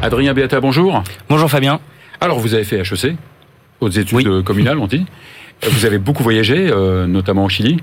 Adrien 0.00 0.32
Beata, 0.32 0.60
bonjour. 0.60 1.02
Bonjour 1.28 1.50
Fabien. 1.50 1.78
Alors, 2.22 2.38
vous 2.38 2.54
avez 2.54 2.64
fait 2.64 2.78
HEC, 2.78 3.16
hautes 3.80 3.96
études 3.98 4.42
communales, 4.44 4.78
on 4.78 4.86
dit. 4.86 5.04
Vous 5.70 5.84
avez 5.84 5.98
beaucoup 5.98 6.22
voyagé, 6.22 6.70
euh, 6.70 7.08
notamment 7.08 7.44
au 7.44 7.48
Chili. 7.48 7.78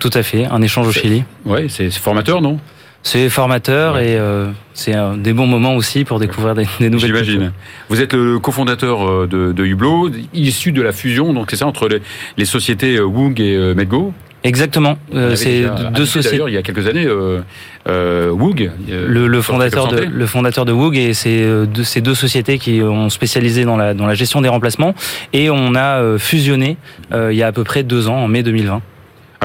Tout 0.00 0.10
à 0.12 0.22
fait, 0.22 0.44
un 0.46 0.62
échange 0.62 0.88
au 0.88 0.92
Chili. 0.92 1.24
Oui, 1.44 1.68
c'est 1.68 1.90
formateur, 1.90 2.42
non? 2.42 2.58
C'est 3.06 3.28
formateur 3.28 3.98
et 3.98 4.16
euh, 4.18 4.48
c'est 4.74 4.96
des 5.18 5.32
bons 5.32 5.46
moments 5.46 5.76
aussi 5.76 6.02
pour 6.02 6.18
découvrir 6.18 6.56
des, 6.56 6.66
des 6.80 6.90
nouvelles 6.90 7.10
J'imagine. 7.10 7.52
Vous 7.88 8.00
êtes 8.00 8.14
le 8.14 8.40
cofondateur 8.40 9.08
euh, 9.08 9.28
de, 9.28 9.52
de, 9.52 9.64
Hublot, 9.64 10.10
issu 10.34 10.72
de 10.72 10.82
la 10.82 10.90
fusion, 10.90 11.32
donc 11.32 11.46
c'est 11.50 11.56
ça, 11.56 11.68
entre 11.68 11.88
les, 12.36 12.44
sociétés 12.44 12.96
euh, 12.96 13.04
Woog 13.04 13.40
et 13.40 13.74
Medgo? 13.76 14.12
Exactement. 14.42 14.98
c'est 15.36 15.66
deux 15.94 16.04
sociétés. 16.04 16.30
D'ailleurs, 16.30 16.48
il 16.48 16.54
y 16.56 16.58
a 16.58 16.62
quelques 16.62 16.88
années, 16.88 17.06
euh, 17.06 18.30
Woog, 18.30 18.72
le, 18.88 19.28
le 19.28 19.42
fondateur 19.42 19.86
de 19.86 20.00
le 20.00 20.26
fondateur 20.26 20.64
de 20.64 20.72
Woog, 20.72 20.96
et 20.96 21.14
c'est 21.14 21.46
deux, 21.66 21.84
ces 21.84 22.00
deux 22.00 22.14
sociétés 22.14 22.58
qui 22.58 22.82
ont 22.82 23.08
spécialisé 23.08 23.64
dans 23.64 23.76
la 23.76 23.94
dans 23.94 24.06
la 24.06 24.14
gestion 24.14 24.40
des 24.40 24.48
remplacements, 24.48 24.94
et 25.32 25.48
on 25.48 25.76
a 25.76 26.18
fusionné 26.18 26.76
il 27.12 27.36
y 27.36 27.42
a 27.42 27.46
à 27.46 27.52
peu 27.52 27.64
près 27.64 27.84
deux 27.84 28.08
ans, 28.08 28.16
en 28.16 28.28
mai 28.28 28.42
2020. 28.42 28.82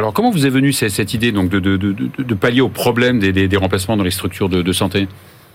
Alors, 0.02 0.14
comment 0.14 0.32
vous 0.32 0.48
est 0.48 0.50
venue 0.50 0.74
cette, 0.74 1.14
idée 1.14 1.32
de, 1.32 2.34
pallier 2.34 2.62
au 2.62 2.70
problème 2.70 3.20
des, 3.20 3.58
remplacements 3.58 3.96
dans 3.96 4.04
les 4.04 4.10
structures 4.10 4.50
de, 4.50 4.74
santé? 4.74 5.08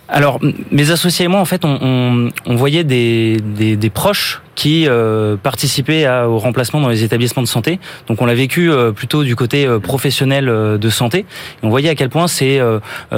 Alors, 0.06 0.38
mes 0.70 0.93
associés 0.93 1.25
et 1.25 1.28
moi, 1.28 1.40
en 1.40 1.44
fait, 1.44 1.64
on, 1.64 2.31
voyait 2.46 2.84
des, 2.84 3.90
proches 3.93 4.40
qui 4.56 4.88
euh, 4.88 5.37
participaient 5.37 6.08
au 6.08 6.38
remplacement 6.38 6.81
dans 6.81 6.88
les 6.88 7.05
établissements 7.05 7.43
de 7.43 7.47
santé. 7.47 7.79
Donc 8.08 8.20
on 8.20 8.26
l'a 8.26 8.35
vécu 8.35 8.73
euh, 8.73 8.91
plutôt 8.91 9.23
du 9.23 9.37
côté 9.37 9.67
euh, 9.67 9.79
professionnel 9.79 10.47
de 10.47 10.91
santé. 10.91 11.26
On 11.62 11.69
voyait 11.69 11.91
à 11.91 11.94
quel 11.94 12.08
point 12.08 12.26
c'est 12.26 12.61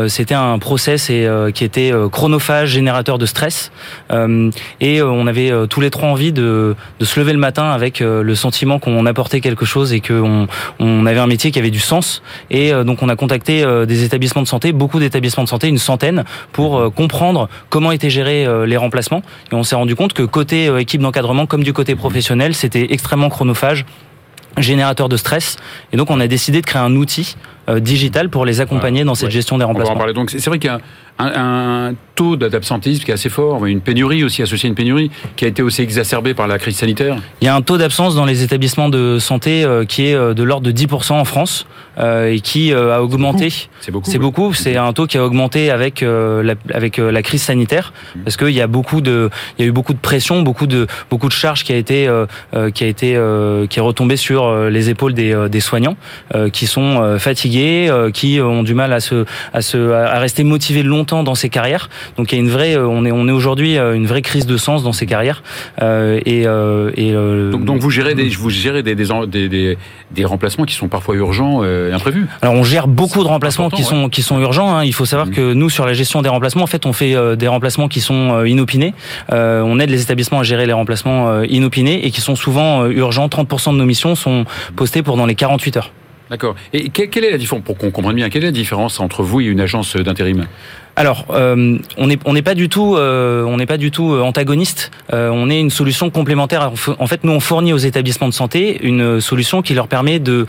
c'était 0.09 0.35
un 0.35 0.59
process 0.59 1.09
et 1.11 1.29
qui 1.55 1.63
était 1.63 1.93
chronophage, 2.11 2.71
générateur 2.71 3.19
de 3.19 3.27
stress. 3.27 3.71
et 4.81 5.01
on 5.01 5.27
avait 5.29 5.53
tous 5.69 5.81
les 5.81 5.91
trois 5.91 6.09
envie 6.09 6.33
de, 6.33 6.75
de 6.99 7.05
se 7.05 7.21
lever 7.21 7.33
le 7.33 7.39
matin 7.39 7.71
avec 7.71 8.01
le 8.01 8.35
sentiment 8.35 8.81
qu'on 8.81 9.07
apportait 9.07 9.41
quelque 9.41 9.65
chose 9.65 9.93
et 9.93 10.01
qu'on 10.01 10.49
on 10.81 11.07
avait 11.07 11.21
un 11.21 11.29
métier 11.29 11.53
qui 11.53 11.59
avait 11.61 11.71
du 11.71 11.79
sens. 11.79 12.23
Et 12.51 12.73
donc 12.85 13.03
on 13.03 13.09
a 13.09 13.15
contacté 13.17 13.65
des 13.87 14.03
établissements 14.03 14.43
de 14.43 14.49
santé, 14.49 14.73
beaucoup 14.73 14.99
d'établissements 14.99 15.45
de 15.45 15.49
santé, 15.49 15.69
une 15.69 15.79
centaine, 15.79 16.25
pour 16.53 16.93
comprendre 16.93 17.49
comment 17.71 17.93
étaient 17.93 18.11
gérés 18.11 18.47
les 18.67 18.77
remplacements. 18.77 19.23
Et 19.53 19.55
on 19.55 19.63
s'est 19.63 19.77
rendu 19.77 19.95
compte 19.95 20.13
que 20.13 20.25
côté 20.25 20.67
équipe 20.79 21.01
d'encadrement 21.01 21.28
comme 21.47 21.65
du 21.65 21.73
côté 21.73 21.95
professionnel, 21.95 22.55
c'était 22.55 22.93
extrêmement 22.93 23.29
chronophage 23.29 23.85
générateur 24.57 25.09
de 25.09 25.17
stress. 25.17 25.57
Et 25.93 25.97
donc, 25.97 26.11
on 26.11 26.21
a 26.21 26.27
décidé 26.27 26.61
de 26.61 26.67
créer 26.67 26.83
un 26.83 26.95
outil 26.97 27.37
euh, 27.69 27.81
digital 27.81 28.29
pour 28.29 28.45
les 28.45 28.61
accompagner 28.61 29.05
dans 29.05 29.15
cette 29.15 29.31
gestion 29.31 29.59
des 29.59 29.65
remplacements. 29.65 29.93
On 29.93 29.95
va 29.95 29.99
en 29.99 29.99
parler. 29.99 30.15
Donc, 30.15 30.31
c'est 30.31 30.47
vrai 30.47 30.59
qu'il 30.59 30.71
y 30.71 30.73
a 30.73 30.81
un, 31.19 31.95
taux 32.15 32.37
d'absentéisme 32.37 33.05
qui 33.05 33.13
est 33.13 33.15
assez 33.15 33.29
fort, 33.29 33.65
une 33.67 33.81
pénurie 33.81 34.25
aussi 34.25 34.43
associée 34.43 34.67
à 34.67 34.71
une 34.71 34.75
pénurie 34.75 35.09
qui 35.37 35.45
a 35.45 35.49
été 35.49 35.63
aussi 35.63 35.83
exacerbée 35.83 36.35
par 36.35 36.49
la 36.49 36.59
crise 36.59 36.77
sanitaire. 36.77 37.17
Il 37.41 37.45
y 37.45 37.49
a 37.49 37.55
un 37.55 37.63
taux 37.63 37.79
d'absence 37.79 38.17
dans 38.17 38.25
les 38.25 38.43
établissements 38.43 38.89
de 38.89 39.21
santé 39.21 39.63
euh, 39.63 39.85
qui 39.85 40.07
est 40.07 40.15
euh, 40.15 40.35
de 40.35 40.43
l'ordre 40.43 40.67
de 40.67 40.73
10% 40.73 41.13
en 41.13 41.25
France 41.25 41.67
et 42.01 42.39
qui 42.39 42.73
a 42.73 43.03
augmenté. 43.03 43.53
C'est 43.81 43.91
beaucoup. 43.91 44.09
C'est 44.09 44.19
beaucoup. 44.19 44.55
C'est 44.55 44.77
un 44.77 44.93
taux 44.93 45.09
qui 45.09 45.19
a 45.19 45.25
augmenté 45.25 45.69
avec 45.69 46.01
la, 46.01 46.55
avec 46.73 46.99
la 46.99 47.23
crise 47.23 47.43
sanitaire 47.43 47.93
mmh. 48.15 48.21
parce 48.21 48.37
qu'il 48.37 48.51
y 48.51 48.61
a 48.61 48.69
beaucoup 48.69 49.01
de, 49.01 49.31
il 49.59 49.63
y 49.63 49.65
a 49.65 49.69
eu 49.69 49.73
beaucoup 49.73 49.95
de 49.95 49.99
pression, 49.99 50.43
beaucoup 50.43 50.69
de 50.69 50.87
beaucoup 51.11 51.27
de 51.27 51.33
charges 51.33 51.65
qui 51.65 51.73
a 51.73 51.77
été 51.77 52.09
qui 52.73 52.85
a 52.85 52.87
été 52.87 53.21
qui 53.69 53.79
est 53.81 53.83
retombée 53.83 54.17
sur 54.17 54.71
les 54.71 54.91
épaules 54.91 55.13
des, 55.13 55.49
des 55.51 55.59
soignants 55.59 55.97
qui 56.53 56.69
sont 56.69 57.19
fatigués 57.19 57.89
fatigués, 57.89 58.11
qui 58.15 58.41
ont 58.41 58.63
du 58.63 58.75
mal 58.75 58.93
à 58.93 59.01
se, 59.01 59.25
à 59.53 59.61
se, 59.61 59.91
à 59.91 60.21
rester 60.21 60.45
motivés 60.45 60.85
longtemps 60.85 61.08
dans 61.09 61.35
ces 61.35 61.49
carrières. 61.49 61.89
Donc 62.17 62.33
il 62.33 62.37
y 62.37 62.39
a 62.39 62.41
une 62.43 62.51
vraie, 62.51 62.77
on 62.77 63.05
est, 63.05 63.13
on 63.13 63.29
est 63.29 63.33
aujourd'hui 63.33 63.79
une 63.79 64.07
vraie 64.07 64.23
crise 64.23 64.47
de 64.47 64.57
sens 64.57 64.83
dans 64.83 64.93
ces 64.93 65.07
carrières. 65.07 65.43
et, 65.81 66.43
et 66.43 67.13
donc, 67.13 67.65
donc, 67.65 67.81
vous 67.81 67.91
gérez 67.91 68.15
des, 68.15 68.29
vous 68.29 68.51
gérez 68.51 68.83
des, 68.83 68.95
des, 68.95 69.49
des, 69.49 69.79
des 70.11 70.25
remplacements 70.25 70.65
qui 70.65 70.75
sont 70.75 70.89
parfois 70.89 71.15
urgents 71.17 71.65
et 71.65 71.93
imprévus. 71.93 72.27
Alors 72.43 72.55
on 72.55 72.63
gère 72.63 72.89
beaucoup 72.89 73.23
de 73.23 73.29
remplacements 73.29 73.71
qui 73.71 73.83
sont 73.83 74.09
qui 74.09 74.23
sont 74.23 74.41
urgents. 74.41 74.75
Hein. 74.75 74.85
Il 74.85 74.93
faut 74.93 75.05
savoir 75.07 75.29
mmh. 75.29 75.33
que 75.33 75.53
nous 75.53 75.71
sur 75.71 75.87
la 75.87 75.93
gestion 75.93 76.23
des 76.23 76.29
remplacements, 76.29 76.65
en 76.65 76.69
fait, 76.69 76.87
on 76.87 76.93
fait 76.93 77.15
des 77.37 77.49
remplacements 77.49 77.89
qui 77.89 78.01
sont 78.01 78.45
inopinés. 78.45 78.95
on 79.31 79.81
aide 79.81 79.91
les 79.91 80.03
établissements 80.03 80.41
à 80.41 80.45
gérer 80.45 80.67
les 80.67 80.73
remplacements 80.73 81.43
inopinés 81.43 82.07
et 82.07 82.11
qui 82.11 82.21
sont 82.21 82.37
souvent 82.37 82.87
urgents. 82.87 83.29
30% 83.29 83.73
de 83.73 83.79
nos 83.79 83.85
missions 83.85 84.15
sont 84.15 84.45
postées 84.77 85.03
pour 85.03 85.17
dans 85.17 85.27
les 85.27 85.35
48 85.35 85.77
heures. 85.77 85.93
D'accord. 86.31 86.55
Et 86.73 86.91
quelle 86.91 87.25
est 87.25 87.31
la 87.31 87.39
différence, 87.39 87.65
pour 87.65 87.79
qu'on 87.79 87.91
comprenne 87.91 88.17
bien, 88.17 88.29
quelle 88.29 88.45
est 88.45 88.49
la 88.49 88.53
différence 88.53 89.01
entre 89.01 89.23
vous 89.23 89.41
et 89.41 89.45
une 89.45 89.61
agence 89.61 89.97
d'intérim? 89.97 90.47
Alors, 90.97 91.27
euh, 91.31 91.79
on 91.97 92.07
n'est 92.07 92.43
pas 92.43 92.55
du 92.55 92.69
tout, 92.69 92.97
euh, 92.97 93.45
on 93.45 93.57
n'est 93.57 93.67
pas 93.67 93.77
du 93.77 93.91
tout 93.91 94.13
euh, 94.13 94.21
antagoniste. 94.21 94.91
on 95.13 95.49
est 95.49 95.61
une 95.61 95.71
solution 95.71 96.11
complémentaire. 96.11 96.73
En 96.99 97.07
fait, 97.07 97.23
nous 97.25 97.33
on 97.33 97.41
fournit 97.41 97.73
aux 97.73 97.79
établissements 97.79 98.29
de 98.29 98.35
santé 98.35 98.79
une 98.83 99.21
solution 99.21 99.63
qui 99.63 99.75
leur 99.75 99.87
permet 99.87 100.19
de 100.19 100.47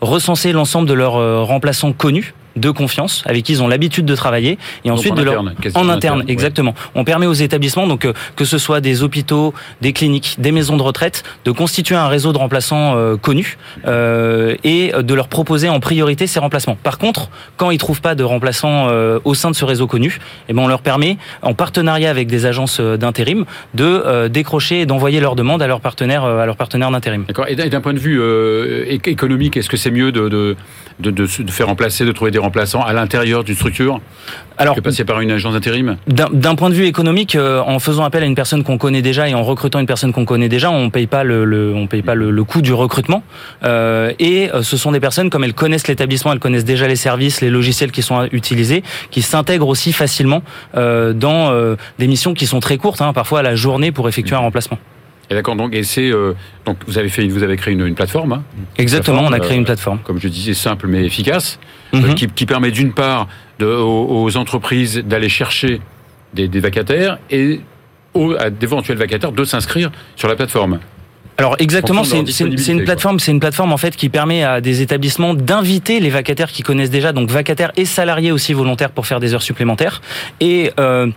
recenser 0.00 0.52
l'ensemble 0.52 0.88
de 0.88 0.94
leurs 0.94 1.46
remplaçants 1.46 1.92
connus 1.92 2.32
de 2.56 2.70
confiance 2.70 3.22
avec 3.26 3.44
qui 3.44 3.52
ils 3.52 3.62
ont 3.62 3.68
l'habitude 3.68 4.04
de 4.04 4.14
travailler 4.14 4.58
et 4.84 4.90
ensuite 4.90 5.12
en 5.12 5.16
de 5.16 5.22
interne, 5.22 5.52
leur 5.62 5.76
en 5.76 5.88
interne 5.88 6.24
exactement. 6.28 6.74
On 6.94 7.04
permet 7.04 7.26
aux 7.26 7.32
établissements 7.32 7.86
donc 7.86 8.04
euh, 8.04 8.12
que 8.34 8.44
ce 8.44 8.58
soit 8.58 8.80
des 8.80 9.02
hôpitaux, 9.02 9.54
des 9.80 9.92
cliniques, 9.92 10.36
des 10.38 10.52
maisons 10.52 10.76
de 10.76 10.82
retraite 10.82 11.22
de 11.44 11.50
constituer 11.50 11.94
un 11.94 12.08
réseau 12.08 12.32
de 12.32 12.38
remplaçants 12.38 12.96
euh, 12.96 13.16
connus 13.16 13.58
euh, 13.86 14.56
et 14.64 14.92
de 14.98 15.14
leur 15.14 15.28
proposer 15.28 15.68
en 15.68 15.80
priorité 15.80 16.26
ces 16.26 16.38
remplacements. 16.38 16.76
Par 16.82 16.98
contre, 16.98 17.30
quand 17.56 17.70
ils 17.70 17.78
trouvent 17.78 18.00
pas 18.00 18.14
de 18.14 18.24
remplaçants 18.24 18.88
euh, 18.88 19.18
au 19.24 19.34
sein 19.34 19.50
de 19.50 19.56
ce 19.56 19.64
réseau 19.64 19.86
connu, 19.86 20.18
eh 20.48 20.52
ben 20.52 20.62
on 20.62 20.68
leur 20.68 20.82
permet 20.82 21.18
en 21.42 21.54
partenariat 21.54 22.10
avec 22.10 22.28
des 22.28 22.46
agences 22.46 22.80
d'intérim 22.80 23.44
de 23.74 24.28
décrocher 24.28 24.80
et 24.80 24.86
d'envoyer 24.86 25.20
leurs 25.20 25.36
demandes 25.36 25.62
à 25.62 25.66
leurs 25.66 25.80
partenaires 25.80 26.24
à 26.24 26.46
leurs 26.46 26.56
partenaires 26.56 26.90
d'intérim. 26.90 27.24
D'accord. 27.26 27.46
Et 27.48 27.56
d'un 27.56 27.80
point 27.80 27.94
de 27.94 27.98
vue 27.98 28.20
économique, 28.88 29.56
est-ce 29.56 29.68
que 29.68 29.76
c'est 29.76 29.90
mieux 29.90 30.12
de, 30.12 30.28
de, 30.28 30.56
de, 31.00 31.10
de, 31.10 31.50
faire 31.50 31.66
remplacer, 31.66 32.04
de 32.04 32.12
trouver 32.12 32.30
des 32.30 32.38
remplaçants 32.46 32.82
à 32.82 32.92
l'intérieur 32.92 33.42
d'une 33.42 33.56
structure 33.56 34.00
alors, 34.58 34.74
que 34.74 34.80
passer 34.80 35.04
par 35.04 35.20
une 35.20 35.30
agence 35.30 35.52
d'intérim 35.52 35.96
D'un 36.06 36.54
point 36.54 36.70
de 36.70 36.74
vue 36.74 36.86
économique, 36.86 37.34
euh, 37.34 37.60
en 37.60 37.78
faisant 37.78 38.04
appel 38.04 38.22
à 38.22 38.26
une 38.26 38.34
personne 38.34 38.64
qu'on 38.64 38.78
connaît 38.78 39.02
déjà 39.02 39.28
et 39.28 39.34
en 39.34 39.42
recrutant 39.42 39.80
une 39.80 39.86
personne 39.86 40.12
qu'on 40.12 40.24
connaît 40.24 40.48
déjà, 40.48 40.70
on 40.70 40.88
paye 40.88 41.06
pas 41.06 41.24
le, 41.24 41.74
on 41.74 41.86
paye 41.86 42.00
pas 42.00 42.14
le, 42.14 42.44
coût 42.44 42.62
du 42.62 42.72
recrutement. 42.72 43.22
Euh, 43.64 44.12
et 44.18 44.50
euh, 44.54 44.62
ce 44.62 44.78
sont 44.78 44.92
des 44.92 45.00
personnes 45.00 45.28
comme 45.28 45.44
elles 45.44 45.52
connaissent 45.52 45.88
l'établissement, 45.88 46.32
elles 46.32 46.38
connaissent 46.38 46.64
déjà 46.64 46.88
les 46.88 46.96
services, 46.96 47.42
les 47.42 47.50
logiciels 47.50 47.92
qui 47.92 48.02
sont 48.02 48.28
utilisés, 48.32 48.82
qui 49.10 49.20
s'intègrent 49.20 49.68
aussi 49.68 49.92
facilement 49.92 50.42
euh, 50.76 51.12
dans 51.12 51.52
des 51.98 52.06
missions 52.06 52.32
qui 52.32 52.46
sont 52.46 52.60
très 52.60 52.78
courtes, 52.78 53.02
hein, 53.02 53.12
parfois 53.12 53.40
à 53.40 53.42
la 53.42 53.56
journée 53.56 53.92
pour 53.92 54.08
effectuer 54.08 54.36
un 54.36 54.40
remplacement. 54.40 54.78
Et 55.28 55.34
d'accord, 55.34 55.56
donc 55.56 55.74
et 55.74 55.82
c'est 55.82 56.08
euh, 56.08 56.34
donc 56.64 56.78
vous 56.86 56.98
avez 56.98 57.08
fait 57.08 57.26
vous 57.26 57.42
avez 57.42 57.56
créé 57.56 57.74
une, 57.74 57.84
une 57.84 57.96
plateforme. 57.96 58.32
Hein, 58.32 58.42
Exactement, 58.78 59.18
plateforme, 59.18 59.34
on 59.34 59.44
a 59.44 59.44
créé 59.44 59.58
une 59.58 59.64
plateforme. 59.64 59.98
Comme 60.04 60.20
je 60.20 60.28
disais, 60.28 60.54
simple 60.54 60.86
mais 60.86 61.04
efficace, 61.04 61.58
Mhm. 61.92 62.04
euh, 62.04 62.14
qui, 62.14 62.26
qui 62.28 62.46
permet 62.46 62.70
d'une 62.70 62.92
part 62.92 63.28
de, 63.58 63.66
aux, 63.66 64.24
aux 64.24 64.36
entreprises 64.36 64.98
d'aller 64.98 65.28
chercher 65.28 65.80
des, 66.34 66.48
des 66.48 66.60
vacataires 66.60 67.18
et 67.30 67.60
aux, 68.14 68.34
à 68.34 68.50
d'éventuels 68.50 68.98
vacataires 68.98 69.32
de 69.32 69.44
s'inscrire 69.44 69.90
sur 70.16 70.28
la 70.28 70.36
plateforme. 70.36 70.78
Alors 71.38 71.56
exactement, 71.58 72.02
c'est 72.02 72.18
une, 72.18 72.84
plateforme, 72.84 73.18
c'est 73.20 73.30
une 73.30 73.40
plateforme 73.40 73.72
en 73.72 73.76
fait 73.76 73.94
qui 73.94 74.08
permet 74.08 74.42
à 74.42 74.62
des 74.62 74.80
établissements 74.80 75.34
d'inviter 75.34 76.00
les 76.00 76.08
vacataires 76.08 76.50
qui 76.50 76.62
connaissent 76.62 76.90
déjà, 76.90 77.12
donc 77.12 77.28
vacataires 77.28 77.72
et 77.76 77.84
salariés 77.84 78.32
aussi 78.32 78.54
volontaires 78.54 78.90
pour 78.90 79.06
faire 79.06 79.20
des 79.20 79.34
heures 79.34 79.42
supplémentaires 79.42 80.00
et 80.40 80.72
euh, 80.80 81.08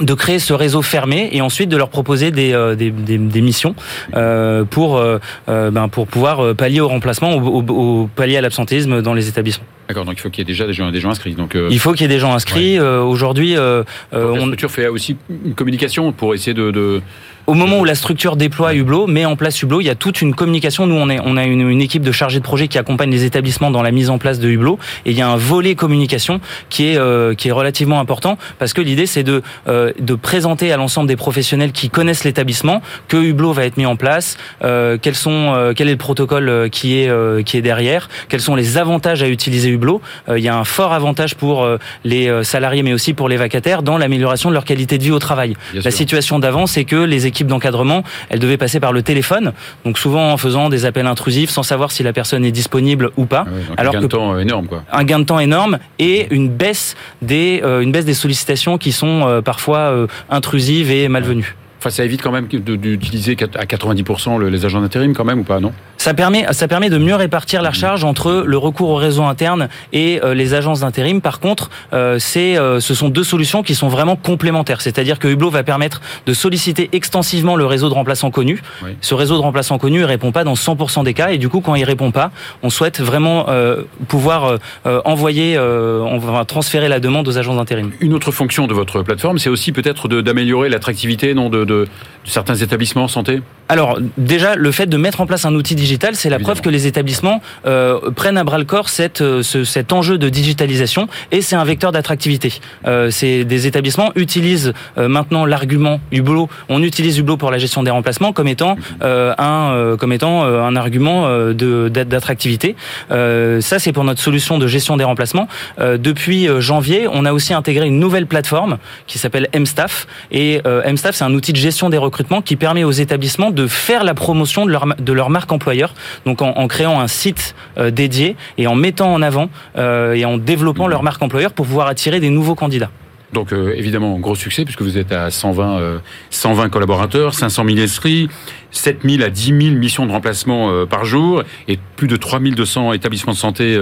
de 0.00 0.14
créer 0.14 0.38
ce 0.38 0.52
réseau 0.52 0.82
fermé 0.82 1.30
et 1.32 1.40
ensuite 1.40 1.68
de 1.68 1.76
leur 1.76 1.88
proposer 1.88 2.30
des, 2.30 2.52
euh, 2.52 2.76
des, 2.76 2.92
des, 2.92 3.18
des 3.18 3.40
missions 3.40 3.74
euh, 4.14 4.64
pour, 4.64 5.02
ben, 5.48 5.88
pour 5.88 6.06
pouvoir 6.06 6.54
pallier 6.54 6.78
au 6.78 6.86
remplacement 6.88 7.34
ou 7.34 7.48
au, 7.48 7.62
au 7.72 8.06
pallier 8.14 8.36
à 8.36 8.42
l'absentéisme 8.42 9.02
dans 9.02 9.14
les 9.14 9.26
établissements. 9.26 9.66
D'accord, 9.88 10.04
donc 10.04 10.14
il 10.16 10.20
faut 10.20 10.30
qu'il 10.30 10.40
y 10.40 10.42
ait 10.42 10.44
déjà 10.44 10.66
des 10.66 10.72
gens, 10.72 10.90
des 10.90 11.00
gens 11.00 11.10
inscrits. 11.10 11.34
Donc 11.34 11.54
euh, 11.54 11.68
Il 11.70 11.78
faut 11.78 11.92
qu'il 11.92 12.02
y 12.02 12.04
ait 12.04 12.14
des 12.14 12.18
gens 12.18 12.34
inscrits. 12.34 12.78
Euh, 12.78 13.02
Aujourd'hui, 13.02 13.56
euh, 13.56 13.84
euh, 14.12 14.34
la 14.34 14.40
on, 14.40 14.46
structure 14.46 14.70
fait 14.70 14.88
aussi 14.88 15.16
une 15.44 15.54
communication 15.54 16.12
pour 16.12 16.34
essayer 16.34 16.54
de, 16.54 16.70
de 16.72 17.02
Au 17.46 17.54
moment 17.54 17.78
où 17.78 17.84
la 17.84 17.94
structure 17.94 18.34
déploie 18.34 18.74
Hublot, 18.74 19.06
met 19.06 19.24
en 19.24 19.36
place 19.36 19.62
Hublot, 19.62 19.80
il 19.80 19.84
y 19.84 19.90
a 19.90 19.94
toute 19.94 20.20
une 20.22 20.34
communication. 20.34 20.88
Nous, 20.88 20.96
on, 20.96 21.08
est, 21.08 21.20
on 21.24 21.36
a 21.36 21.44
une, 21.44 21.68
une 21.70 21.80
équipe 21.80 22.02
de 22.02 22.10
chargés 22.10 22.40
de 22.40 22.44
projet 22.44 22.66
qui 22.66 22.78
accompagne 22.78 23.10
les 23.10 23.24
établissements 23.24 23.70
dans 23.70 23.82
la 23.82 23.92
mise 23.92 24.10
en 24.10 24.18
place 24.18 24.40
de 24.40 24.48
Hublot. 24.48 24.80
Et 25.04 25.12
il 25.12 25.16
y 25.16 25.22
a 25.22 25.28
un 25.28 25.36
volet 25.36 25.76
communication 25.76 26.40
qui 26.68 26.88
est, 26.88 26.98
euh, 26.98 27.34
qui 27.34 27.46
est 27.48 27.52
relativement 27.52 28.00
important 28.00 28.38
parce 28.58 28.72
que 28.72 28.80
l'idée, 28.80 29.06
c'est 29.06 29.22
de, 29.22 29.42
euh, 29.68 29.92
de 30.00 30.14
présenter 30.16 30.72
à 30.72 30.76
l'ensemble 30.76 31.06
des 31.06 31.16
professionnels 31.16 31.70
qui 31.70 31.90
connaissent 31.90 32.24
l'établissement 32.24 32.82
que 33.06 33.16
Hublot 33.16 33.52
va 33.52 33.64
être 33.64 33.76
mis 33.76 33.86
en 33.86 33.94
place, 33.94 34.36
euh, 34.64 34.98
quels 35.00 35.14
sont, 35.14 35.52
euh, 35.54 35.72
quel 35.76 35.86
est 35.86 35.92
le 35.92 35.96
protocole 35.98 36.48
euh, 36.48 36.68
qui 36.68 36.98
est, 36.98 37.08
euh, 37.08 37.42
qui 37.44 37.56
est 37.56 37.62
derrière, 37.62 38.08
quels 38.28 38.40
sont 38.40 38.56
les 38.56 38.78
avantages 38.78 39.22
à 39.22 39.28
utiliser 39.28 39.75
Hublot. 39.76 40.00
Euh, 40.28 40.38
il 40.38 40.44
y 40.44 40.48
a 40.48 40.56
un 40.56 40.64
fort 40.64 40.92
avantage 40.92 41.34
pour 41.34 41.62
euh, 41.62 41.78
les 42.04 42.28
euh, 42.28 42.42
salariés, 42.42 42.82
mais 42.82 42.92
aussi 42.92 43.14
pour 43.14 43.28
les 43.28 43.36
vacataires 43.36 43.82
dans 43.82 43.98
l'amélioration 43.98 44.48
de 44.48 44.54
leur 44.54 44.64
qualité 44.64 44.98
de 44.98 45.04
vie 45.04 45.12
au 45.12 45.18
travail. 45.18 45.56
bien 45.72 45.82
La 45.84 45.90
sûr. 45.90 45.98
situation 45.98 46.38
d'avant, 46.38 46.66
c'est 46.66 46.84
que 46.84 46.96
les 46.96 47.26
équipes 47.26 47.46
d'encadrement, 47.46 48.02
elles 48.28 48.40
devaient 48.40 48.56
passer 48.56 48.80
par 48.80 48.92
le 48.92 49.02
téléphone, 49.02 49.52
donc 49.84 49.98
souvent 49.98 50.32
en 50.32 50.36
faisant 50.36 50.68
des 50.68 50.84
appels 50.84 51.06
intrusifs 51.06 51.50
sans 51.50 51.62
savoir 51.62 51.90
si 51.92 52.02
la 52.02 52.12
personne 52.12 52.44
est 52.44 52.52
disponible 52.52 53.10
ou 53.16 53.26
pas. 53.26 53.44
Ah 53.46 53.74
Alors 53.76 53.94
un 53.94 53.98
gain 53.98 54.02
de 54.02 54.06
temps 54.08 54.38
énorme 54.38 54.66
quoi. 54.66 54.82
Un 54.92 55.04
gain 55.04 55.18
de 55.18 55.24
temps 55.24 55.40
énorme 55.40 55.78
et 55.98 56.26
une 56.30 56.48
baisse 56.48 56.96
des, 57.22 57.60
euh, 57.64 57.80
une 57.80 57.92
baisse 57.92 58.04
des 58.04 58.14
sollicitations 58.14 58.78
qui 58.78 58.92
sont 58.92 59.26
euh, 59.26 59.42
parfois 59.42 59.78
euh, 59.78 60.06
intrusives 60.30 60.90
et 60.90 61.08
malvenues. 61.08 61.56
Enfin, 61.78 61.90
ça 61.90 62.04
évite 62.04 62.22
quand 62.22 62.32
même 62.32 62.46
d'utiliser 62.48 63.36
à 63.58 63.64
90% 63.66 64.38
le- 64.38 64.48
les 64.48 64.64
agents 64.64 64.80
d'intérim 64.80 65.14
quand 65.14 65.24
même 65.24 65.40
ou 65.40 65.44
pas, 65.44 65.60
non? 65.60 65.72
Ça 65.98 66.14
permet, 66.14 66.46
ça 66.52 66.68
permet 66.68 66.88
de 66.90 66.98
mieux 66.98 67.14
répartir 67.14 67.62
la 67.62 67.72
charge 67.72 68.04
entre 68.04 68.44
le 68.46 68.58
recours 68.58 68.90
au 68.90 68.94
réseau 68.96 69.24
interne 69.24 69.68
et 69.92 70.20
euh, 70.22 70.34
les 70.34 70.54
agences 70.54 70.80
d'intérim. 70.80 71.20
Par 71.20 71.40
contre, 71.40 71.70
euh, 71.92 72.18
c'est, 72.18 72.56
euh, 72.56 72.80
ce 72.80 72.94
sont 72.94 73.08
deux 73.08 73.24
solutions 73.24 73.62
qui 73.62 73.74
sont 73.74 73.88
vraiment 73.88 74.14
complémentaires. 74.16 74.80
C'est-à-dire 74.82 75.18
que 75.18 75.26
Hublot 75.26 75.50
va 75.50 75.62
permettre 75.64 76.00
de 76.26 76.32
solliciter 76.34 76.90
extensivement 76.92 77.56
le 77.56 77.66
réseau 77.66 77.88
de 77.88 77.94
remplaçants 77.94 78.30
connus. 78.30 78.62
Oui. 78.84 78.90
Ce 79.00 79.14
réseau 79.14 79.34
de 79.36 79.40
remplaçants 79.42 79.78
connus 79.78 80.00
ne 80.00 80.04
répond 80.04 80.32
pas 80.32 80.44
dans 80.44 80.54
100% 80.54 81.02
des 81.04 81.14
cas 81.14 81.30
et 81.30 81.38
du 81.38 81.48
coup, 81.48 81.60
quand 81.60 81.74
il 81.74 81.84
répond 81.84 82.10
pas, 82.10 82.30
on 82.62 82.70
souhaite 82.70 83.00
vraiment 83.00 83.46
euh, 83.48 83.82
pouvoir 84.08 84.58
envoyer, 85.04 85.58
on 85.58 86.18
va 86.18 86.44
transférer 86.44 86.88
la 86.88 87.00
demande 87.00 87.26
aux 87.28 87.38
agences 87.38 87.56
d'intérim. 87.56 87.90
Une 88.00 88.12
autre 88.14 88.30
fonction 88.30 88.66
de 88.66 88.74
votre 88.74 89.02
plateforme, 89.02 89.38
c'est 89.38 89.50
aussi 89.50 89.72
peut-être 89.72 90.08
d'améliorer 90.08 90.68
l'attractivité 90.68 91.34
non, 91.34 91.48
de, 91.48 91.64
de- 91.66 91.86
de 92.24 92.30
certains 92.30 92.56
établissements 92.56 93.06
santé 93.06 93.40
Alors 93.68 93.98
déjà, 94.16 94.56
le 94.56 94.72
fait 94.72 94.86
de 94.86 94.96
mettre 94.96 95.20
en 95.20 95.26
place 95.26 95.44
un 95.44 95.54
outil 95.54 95.74
digital, 95.76 96.16
c'est 96.16 96.28
la 96.28 96.36
Évidemment. 96.36 96.54
preuve 96.54 96.60
que 96.64 96.70
les 96.70 96.86
établissements 96.88 97.40
euh, 97.66 98.10
prennent 98.12 98.36
à 98.38 98.42
bras 98.44 98.58
le 98.58 98.64
corps 98.64 98.88
cette, 98.88 99.20
euh, 99.20 99.42
ce- 99.44 99.62
cet 99.64 99.92
enjeu 99.92 100.18
de 100.18 100.28
digitalisation 100.28 101.06
et 101.30 101.40
c'est 101.40 101.54
un 101.56 101.62
vecteur 101.64 101.92
d'attractivité. 101.92 102.52
Euh, 102.86 103.10
des 103.22 103.66
établissements 103.68 104.10
utilisent 104.16 104.72
euh, 104.98 105.06
maintenant 105.08 105.44
l'argument 105.46 106.00
Hublot. 106.10 106.48
On 106.68 106.82
utilise 106.82 107.18
Hublot 107.18 107.36
pour 107.36 107.50
la 107.52 107.58
gestion 107.58 107.82
des 107.84 107.90
remplacements 107.92 108.32
comme 108.32 108.48
étant 108.48 108.76
un 109.00 109.96
comme 109.98 110.12
étant 110.12 110.44
un 110.44 110.74
argument 110.76 111.28
de 111.28 111.88
d'a- 111.88 112.04
d'attractivité. 112.04 112.74
Ça, 113.10 113.78
c'est 113.78 113.92
pour 113.92 114.04
notre 114.04 114.20
solution 114.20 114.58
de 114.58 114.66
gestion 114.66 114.96
des 114.96 115.04
remplacements. 115.04 115.48
Depuis 115.80 116.48
janvier, 116.58 117.06
on 117.12 117.24
a 117.24 117.32
aussi 117.32 117.54
intégré 117.54 117.86
une 117.86 117.98
nouvelle 118.00 118.26
plateforme 118.26 118.78
qui 119.06 119.18
s'appelle 119.18 119.48
MStaff. 119.54 120.06
Et 120.30 120.60
MStaff, 120.64 121.14
c'est 121.16 121.24
un 121.24 121.34
outil 121.34 121.52
gestion 121.56 121.90
des 121.90 121.98
recrutements 121.98 122.42
qui 122.42 122.56
permet 122.56 122.84
aux 122.84 122.92
établissements 122.92 123.50
de 123.50 123.66
faire 123.66 124.04
la 124.04 124.14
promotion 124.14 124.66
de 124.66 124.70
leur, 124.70 124.86
de 124.98 125.12
leur 125.12 125.30
marque 125.30 125.52
employeur. 125.52 125.94
Donc 126.24 126.42
en, 126.42 126.66
créant 126.68 127.00
un 127.00 127.08
site 127.08 127.54
euh, 127.78 127.90
dédié 127.90 128.36
et 128.58 128.66
en 128.66 128.74
mettant 128.74 129.12
en 129.12 129.22
avant 129.22 129.50
euh, 129.76 130.14
et 130.14 130.24
en 130.24 130.38
développant 130.38 130.88
leur 130.88 131.02
marque 131.02 131.22
employeur 131.22 131.52
pour 131.52 131.66
pouvoir 131.66 131.88
attirer 131.88 132.20
des 132.20 132.30
nouveaux 132.30 132.54
candidats. 132.54 132.90
Donc 133.32 133.52
euh, 133.52 133.74
évidemment, 133.76 134.18
gros 134.18 134.36
succès 134.36 134.64
puisque 134.64 134.82
vous 134.82 134.98
êtes 134.98 135.12
à 135.12 135.30
120, 135.30 135.78
euh, 135.78 135.98
120 136.30 136.68
collaborateurs, 136.68 137.34
500 137.34 137.64
000 137.66 137.78
esprits, 137.78 138.28
7 138.70 139.00
000 139.04 139.22
à 139.22 139.30
10 139.30 139.46
000 139.46 139.76
missions 139.76 140.06
de 140.06 140.12
remplacement 140.12 140.86
par 140.86 141.04
jour 141.04 141.42
et 141.66 141.78
plus 141.96 142.08
de 142.08 142.16
3 142.16 142.38
200 142.38 142.92
établissements 142.92 143.32
de 143.32 143.38
santé, 143.38 143.78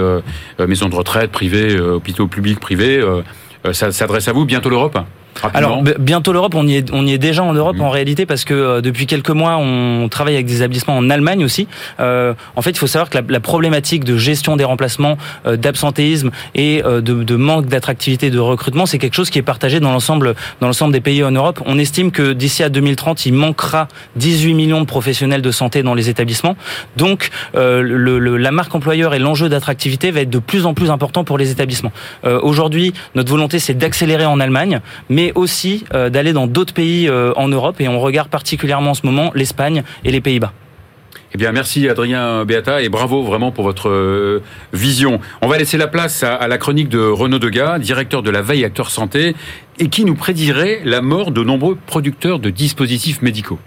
maisons 0.67 0.89
de 0.89 0.95
retraite 0.95 1.31
privées, 1.31 1.79
hôpitaux 1.79 2.27
publics 2.27 2.61
privés. 2.61 3.03
ça 3.73 3.93
s'adresse 3.93 4.29
à 4.29 4.33
vous, 4.33 4.45
bientôt 4.45 4.71
l'Europe? 4.71 4.99
Alors 5.53 5.83
bientôt 5.99 6.33
l'Europe, 6.33 6.55
on 6.55 6.67
y 6.67 6.77
est, 6.77 6.91
on 6.93 7.07
y 7.07 7.13
est 7.13 7.19
déjà 7.19 7.43
en 7.43 7.53
Europe 7.53 7.77
mmh. 7.77 7.83
en 7.83 7.91
réalité 7.91 8.27
parce 8.27 8.45
que 8.45 8.55
euh, 8.55 8.81
depuis 8.81 9.07
quelques 9.07 9.31
mois, 9.31 9.57
on 9.57 10.09
travaille 10.09 10.35
avec 10.35 10.47
des 10.47 10.57
établissements 10.57 10.97
en 10.97 11.11
Allemagne 11.11 11.45
aussi. 11.45 11.69
Euh, 12.01 12.35
en 12.57 12.63
fait, 12.63 12.71
il 12.71 12.79
faut 12.79 12.87
savoir 12.87 13.11
que 13.11 13.19
la, 13.19 13.25
la 13.29 13.41
problématique 13.41 14.05
de 14.05 14.17
gestion 14.17 14.57
des 14.57 14.65
remplacements, 14.65 15.17
euh, 15.47 15.57
d'absentéisme 15.57 16.31
et 16.55 16.83
euh, 16.85 17.01
de, 17.01 17.23
de, 17.23 17.37
manque 17.37 17.67
d'attractivité 17.67 18.31
de 18.31 18.39
recrutement, 18.39 18.87
c'est 18.87 18.99
quelque 18.99 19.15
chose 19.15 19.31
qui 19.31 19.39
est 19.39 19.43
partagé 19.43 19.81
dans 19.81 19.93
l'ensemble 19.93 20.35
dans 20.61 20.67
l'ensemble 20.67 20.93
des 20.93 21.01
pays 21.01 21.23
en 21.25 21.31
Europe. 21.31 21.61
On 21.67 21.79
estime 21.79 22.11
que 22.11 22.33
d'ici 22.33 22.63
à 22.63 22.69
2030, 22.69 23.27
il 23.27 23.35
manquera 23.35 23.89
18 24.17 24.55
millions 24.55 24.81
de 24.81 24.87
professionnels 24.87 25.43
de 25.43 25.51
santé 25.51 25.83
dans 25.83 25.95
les 25.95 26.09
établissements. 26.09 26.57
Donc, 26.97 27.31
le, 27.55 27.83
le, 27.83 28.37
la 28.37 28.51
marque 28.51 28.75
employeur 28.75 29.15
et 29.15 29.19
l'enjeu 29.19 29.49
d'attractivité 29.49 30.11
va 30.11 30.21
être 30.21 30.31
de 30.31 30.39
plus 30.39 30.67
en 30.67 30.75
plus 30.75 30.91
important 30.91 31.25
pour 31.25 31.39
les 31.39 31.51
établissements. 31.51 31.93
Aujourd'hui, 32.25 32.93
notre 33.15 33.31
volonté, 33.31 33.59
c'est 33.59 33.75
d'accélérer 33.75 34.27
en 34.27 34.41
Allemagne, 34.41 34.81
mais 35.09 35.24
aussi 35.35 35.85
euh, 35.95 36.11
d'aller 36.11 36.33
dans 36.33 36.47
d'autres 36.47 36.75
pays 36.75 37.09
euh, 37.09 37.33
en 37.37 37.49
Europe 37.49 37.81
et 37.81 37.89
on 37.89 38.01
regarde 38.01 38.29
particulièrement 38.29 38.91
en 38.91 38.95
ce 38.95 39.07
moment 39.07 39.31
l'Espagne 39.35 39.83
et 40.05 40.11
les 40.11 40.21
Pays-Bas. 40.21 40.53
Eh 41.37 41.39
bien, 41.39 41.51
merci 41.51 41.89
Adrien 41.89 42.45
Beata 42.45 42.81
et 42.81 42.89
bravo 42.89 43.25
vraiment 43.25 43.51
pour 43.51 43.65
votre 43.65 43.89
euh, 43.89 44.41
vision. 44.73 45.21
On 45.43 45.49
va 45.49 45.59
laisser 45.59 45.77
la 45.77 45.89
place 45.89 46.23
à, 46.23 46.47
la 46.47 46.59
chronique 46.59 46.89
de 46.89 47.01
Renaud 47.01 47.41
Degas, 47.41 47.81
directeur 47.81 48.23
de 48.23 48.31
la 48.31 48.41
veille 48.41 48.65
acteur 48.65 48.89
santé, 48.89 49.35
et 49.81 49.89
qui 49.89 50.05
nous 50.05 50.15
prédirait 50.15 50.81
la 50.85 51.01
mort 51.01 51.33
de 51.33 51.43
nombreux 51.43 51.77
producteurs 51.87 52.39
de 52.39 52.51
dispositifs 52.51 53.21
médicaux. 53.21 53.59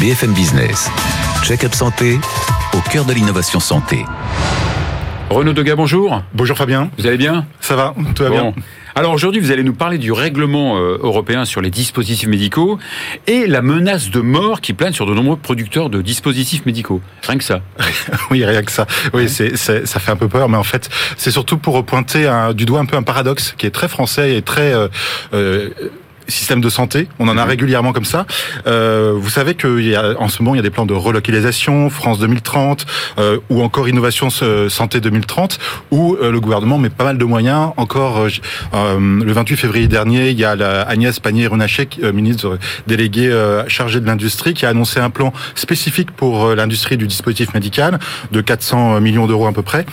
BFM 0.00 0.32
Business, 0.32 0.90
check-up 1.44 1.74
santé, 1.74 2.18
au 2.72 2.80
cœur 2.90 3.04
de 3.04 3.12
l'innovation 3.12 3.60
santé. 3.60 4.06
Renaud 5.28 5.52
Degas, 5.52 5.76
bonjour. 5.76 6.22
Bonjour 6.32 6.56
Fabien. 6.56 6.90
Vous 6.96 7.06
allez 7.06 7.18
bien? 7.18 7.44
Ça 7.60 7.76
va, 7.76 7.94
tout 8.14 8.22
va 8.22 8.30
bien. 8.30 8.54
Alors 8.98 9.12
aujourd'hui, 9.12 9.40
vous 9.40 9.52
allez 9.52 9.62
nous 9.62 9.74
parler 9.74 9.96
du 9.96 10.10
règlement 10.10 10.76
euh, 10.76 10.98
européen 11.00 11.44
sur 11.44 11.60
les 11.60 11.70
dispositifs 11.70 12.28
médicaux 12.28 12.80
et 13.28 13.46
la 13.46 13.62
menace 13.62 14.10
de 14.10 14.18
mort 14.18 14.60
qui 14.60 14.72
plane 14.72 14.92
sur 14.92 15.06
de 15.06 15.14
nombreux 15.14 15.36
producteurs 15.36 15.88
de 15.88 16.02
dispositifs 16.02 16.66
médicaux. 16.66 17.00
Rien 17.22 17.38
que 17.38 17.44
ça. 17.44 17.60
oui, 18.32 18.44
rien 18.44 18.60
que 18.64 18.72
ça. 18.72 18.88
Oui, 19.14 19.28
c'est, 19.28 19.56
ça 19.56 20.00
fait 20.00 20.10
un 20.10 20.16
peu 20.16 20.26
peur, 20.26 20.48
mais 20.48 20.56
en 20.56 20.64
fait, 20.64 20.90
c'est 21.16 21.30
surtout 21.30 21.58
pour 21.58 21.86
pointer 21.86 22.28
du 22.56 22.64
doigt 22.64 22.80
un 22.80 22.86
peu 22.86 22.96
un 22.96 23.04
paradoxe 23.04 23.54
qui 23.56 23.66
est 23.66 23.70
très 23.70 23.86
français 23.86 24.34
et 24.34 24.42
très 24.42 24.74
euh, 24.74 24.88
euh, 25.32 25.70
système 26.28 26.60
de 26.60 26.68
santé. 26.68 27.08
On 27.18 27.28
en 27.28 27.36
a 27.36 27.42
mhm. 27.42 27.48
régulièrement 27.48 27.92
comme 27.92 28.04
ça. 28.04 28.26
Euh, 28.66 29.12
vous 29.16 29.30
savez 29.30 29.54
qu'il 29.54 29.86
y 29.86 29.94
a 29.94 30.14
en 30.18 30.28
ce 30.28 30.42
moment 30.42 30.54
il 30.54 30.58
y 30.58 30.60
a 30.60 30.62
des 30.62 30.70
plans 30.70 30.86
de 30.86 30.94
relocalisation, 30.94 31.90
France 31.90 32.18
2030 32.18 32.86
euh, 33.18 33.38
ou 33.50 33.62
encore 33.62 33.88
Innovation 33.88 34.30
Santé 34.30 35.00
2030, 35.00 35.58
où 35.90 36.16
euh, 36.16 36.30
le 36.30 36.40
gouvernement 36.40 36.78
met 36.78 36.90
pas 36.90 37.04
mal 37.04 37.18
de 37.18 37.24
moyens. 37.24 37.72
Encore 37.76 38.26
le 38.72 39.32
28 39.32 39.56
février 39.56 39.88
dernier, 39.88 40.30
il 40.30 40.38
y 40.38 40.44
a 40.44 40.56
la 40.56 40.82
Agnès 40.82 41.18
Pannier-Runacher, 41.20 41.88
ministre 42.12 42.58
déléguée 42.86 43.30
chargée 43.68 44.00
de 44.00 44.06
l'industrie, 44.06 44.54
qui 44.54 44.66
a 44.66 44.70
annoncé 44.70 45.00
un 45.00 45.10
plan 45.10 45.32
spécifique 45.54 46.10
pour 46.10 46.54
l'industrie 46.54 46.96
du 46.96 47.06
dispositif 47.06 47.54
médical 47.54 47.98
de 48.32 48.40
400 48.40 49.00
millions 49.00 49.26
d'euros 49.26 49.46
à 49.46 49.52
peu 49.52 49.62
près 49.62 49.86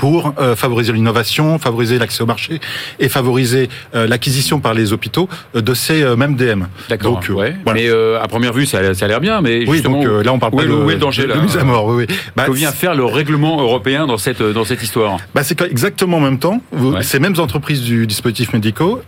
pour 0.00 0.32
euh, 0.38 0.56
favoriser 0.56 0.94
l'innovation, 0.94 1.58
favoriser 1.58 1.98
l'accès 1.98 2.22
au 2.22 2.26
marché 2.26 2.58
et 3.00 3.10
favoriser 3.10 3.68
euh, 3.94 4.06
l'acquisition 4.06 4.58
par 4.58 4.72
les 4.72 4.94
hôpitaux 4.94 5.28
euh, 5.54 5.60
de 5.60 5.74
ces 5.74 6.16
mêmes 6.16 6.36
DM. 6.36 6.62
D'accord. 6.88 7.20
Donc, 7.20 7.28
ouais. 7.36 7.54
Mais 7.74 7.90
à 7.90 8.26
première 8.26 8.54
vue, 8.54 8.64
ça, 8.64 8.78
a 8.78 9.06
l'air 9.06 9.20
bien, 9.20 9.42
mais 9.42 9.68
oui, 9.68 9.82
donc 9.82 10.06
là 10.24 10.32
on 10.32 10.38
parle 10.38 10.52
pas 10.52 10.64
de, 10.64 10.70
où 10.70 10.88
est 10.88 10.94
le 10.94 11.00
danger, 11.00 11.26
de, 11.26 11.34
mise 11.34 11.58
à 11.58 11.64
mort. 11.64 11.84
Oui, 11.84 12.06
oui. 12.08 12.16
Bah, 12.34 12.46
que 12.46 12.52
vient 12.52 12.72
faire 12.72 12.94
le 12.94 13.04
règlement 13.04 13.60
européen 13.60 14.06
dans 14.06 14.16
cette 14.16 14.42
dans 14.42 14.64
cette 14.64 14.82
histoire? 14.82 15.18
Bah, 15.34 15.42
c'est 15.44 15.60
exactement 15.60 16.16
en 16.16 16.20
même 16.20 16.38
temps. 16.38 16.62
Ces 17.02 17.18
mêmes 17.18 17.38
entreprises 17.38 17.82
du 17.82 18.06
dispositif 18.06 18.54
médicaux, 18.54 19.02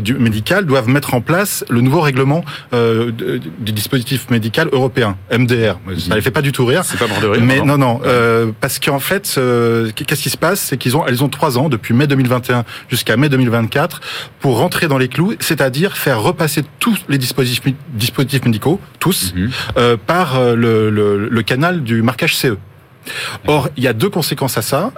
du 0.00 0.14
médical 0.14 0.66
doivent 0.66 0.88
mettre 0.88 1.14
en 1.14 1.20
place 1.20 1.64
le 1.68 1.82
nouveau 1.82 2.00
règlement 2.00 2.44
du 2.72 3.72
dispositif 3.72 4.28
médical 4.30 4.68
européen, 4.72 5.16
MDR. 5.30 5.78
Ça 5.98 6.10
ne 6.10 6.14
les 6.16 6.20
fait 6.20 6.32
pas 6.32 6.42
du 6.42 6.50
tout 6.50 6.66
rire. 6.66 6.82
C'est 6.84 6.98
pas 6.98 7.06
mort 7.06 7.20
de 7.20 7.28
rire. 7.28 7.42
Mais 7.44 7.60
non, 7.60 7.78
non, 7.78 8.00
parce 8.60 8.80
qu'en 8.80 8.98
fait, 8.98 9.38
qu'est-ce 9.94 10.22
qui 10.22 10.31
se 10.32 10.36
passe, 10.36 10.60
c'est 10.60 10.76
qu'ils 10.76 10.96
ont, 10.96 11.06
elles 11.06 11.22
ont 11.22 11.28
trois 11.28 11.58
ans, 11.58 11.68
depuis 11.68 11.94
mai 11.94 12.06
2021 12.06 12.64
jusqu'à 12.88 13.16
mai 13.16 13.28
2024, 13.28 14.00
pour 14.40 14.58
rentrer 14.58 14.88
dans 14.88 14.98
les 14.98 15.08
clous, 15.08 15.34
c'est-à-dire 15.40 15.96
faire 15.96 16.20
repasser 16.20 16.62
tous 16.80 16.98
les 17.08 17.18
dispositifs, 17.18 17.62
dispositifs 17.94 18.44
médicaux, 18.44 18.80
tous, 18.98 19.34
mhm. 19.34 19.50
euh, 19.76 19.96
par 19.96 20.36
euh, 20.36 20.54
le, 20.54 20.90
le, 20.90 21.28
le 21.28 21.42
canal 21.42 21.82
du 21.82 22.02
marquage 22.02 22.36
CE. 22.36 22.56
Or, 23.46 23.68
il 23.76 23.84
y 23.84 23.88
a 23.88 23.92
deux 23.92 24.10
conséquences 24.10 24.58
à 24.58 24.62
ça 24.62 24.92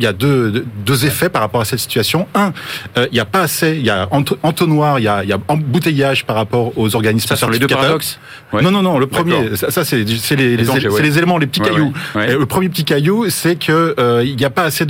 il 0.00 0.04
y 0.04 0.06
a 0.06 0.12
deux, 0.12 0.64
deux 0.84 1.04
effets 1.04 1.28
par 1.28 1.42
rapport 1.42 1.60
à 1.60 1.64
cette 1.64 1.78
situation. 1.78 2.26
Un, 2.34 2.52
euh, 2.96 3.06
il 3.10 3.14
n'y 3.14 3.20
a 3.20 3.26
pas 3.26 3.42
assez, 3.42 3.76
il 3.76 3.84
y 3.84 3.90
a 3.90 4.08
entonnoir, 4.42 4.98
il 4.98 5.02
y 5.02 5.08
a, 5.08 5.22
il 5.22 5.28
y 5.28 5.32
a 5.32 5.38
embouteillage 5.48 6.24
par 6.24 6.36
rapport 6.36 6.76
aux 6.78 6.94
organismes 6.96 7.28
ça, 7.28 7.36
sur 7.36 7.50
les 7.50 7.58
deux 7.58 7.66
paradoxes 7.66 8.18
Non, 8.52 8.70
non, 8.70 8.82
non. 8.82 8.98
Le 8.98 9.06
premier, 9.06 9.56
ça, 9.56 9.84
c'est 9.84 9.98
les, 9.98 10.04
les, 10.04 10.56
les, 10.56 11.18
éléments, 11.18 11.36
les 11.36 11.46
petits 11.46 11.60
cailloux. 11.60 11.92
le 12.14 12.44
premier 12.46 12.68
petit 12.70 12.84
caillou, 12.84 13.28
c'est 13.28 13.56
que 13.56 13.94
euh, 13.98 14.24
il 14.24 14.36
n'y 14.36 14.44
a 14.44 14.50
pas 14.50 14.64
assez 14.64 14.86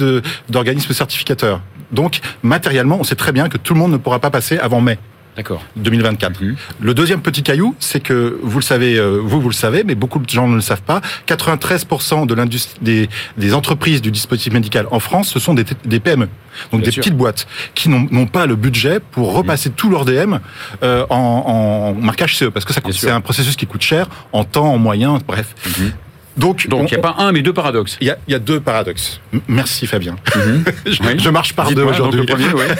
d'organismes 0.48 0.94
certificateurs. 0.94 1.60
Donc, 1.90 2.20
matériellement, 2.42 2.98
on 3.00 3.04
sait 3.04 3.16
très 3.16 3.32
bien 3.32 3.48
que 3.48 3.58
tout 3.58 3.74
le 3.74 3.80
monde 3.80 3.92
ne 3.92 3.96
pourra 3.96 4.20
pas 4.20 4.30
passer 4.30 4.58
avant 4.58 4.80
mai. 4.80 4.98
D'accord. 5.36 5.64
2024. 5.76 6.42
Mhm. 6.42 6.56
Le 6.80 6.94
deuxième 6.94 7.22
petit 7.22 7.42
caillou, 7.42 7.74
c'est 7.78 8.00
que 8.00 8.38
vous 8.42 8.58
le 8.58 8.64
savez, 8.64 8.96
euh, 8.96 9.20
vous 9.22 9.40
vous 9.40 9.48
le 9.48 9.54
savez, 9.54 9.84
mais 9.84 9.94
beaucoup 9.94 10.18
de 10.18 10.28
gens 10.28 10.48
ne 10.48 10.56
le 10.56 10.60
savent 10.60 10.82
pas. 10.82 11.00
93% 11.26 12.26
de 12.26 12.34
l'industrie 12.34 12.78
des, 12.82 13.08
des, 13.36 13.54
entreprises 13.54 14.02
du 14.02 14.10
dispositif 14.10 14.52
médical 14.52 14.86
en 14.90 14.98
France, 14.98 15.28
ce 15.28 15.38
sont 15.38 15.54
des, 15.54 15.64
des 15.84 16.00
PME, 16.00 16.28
donc 16.72 16.82
des 16.82 16.90
petites 16.90 17.16
boîtes 17.16 17.46
qui 17.74 17.88
n'ont 17.88 18.26
pas 18.26 18.46
le 18.46 18.56
budget 18.56 18.98
pour 19.00 19.32
repasser 19.32 19.68
mhm. 19.68 19.74
tout 19.76 19.90
leur 19.90 20.04
DM 20.04 20.38
euh, 20.82 21.06
en, 21.10 21.16
en, 21.16 21.94
marquage 21.94 22.36
CE, 22.36 22.46
parce 22.46 22.64
que 22.64 22.72
c'est 22.92 23.10
un 23.10 23.20
processus 23.20 23.56
qui 23.56 23.66
coûte 23.66 23.82
cher 23.82 24.08
en 24.32 24.44
temps, 24.44 24.72
en 24.72 24.78
moyens, 24.78 25.20
bref. 25.26 25.54
Mhm. 25.78 25.92
Donc, 26.36 26.64
il 26.64 26.70
n'y 26.70 26.94
a 26.94 26.98
pas 26.98 27.16
un, 27.18 27.32
mais 27.32 27.42
deux 27.42 27.52
paradoxes. 27.52 27.98
Il 28.00 28.14
y 28.28 28.34
a, 28.34 28.38
deux 28.38 28.60
paradoxes. 28.60 29.20
Merci 29.48 29.86
Fabien. 29.86 30.16
Mhm. 30.34 30.64
je, 31.18 31.30
marche 31.30 31.54
par 31.54 31.72
deux 31.72 31.82
aujourd'hui. 31.82 32.24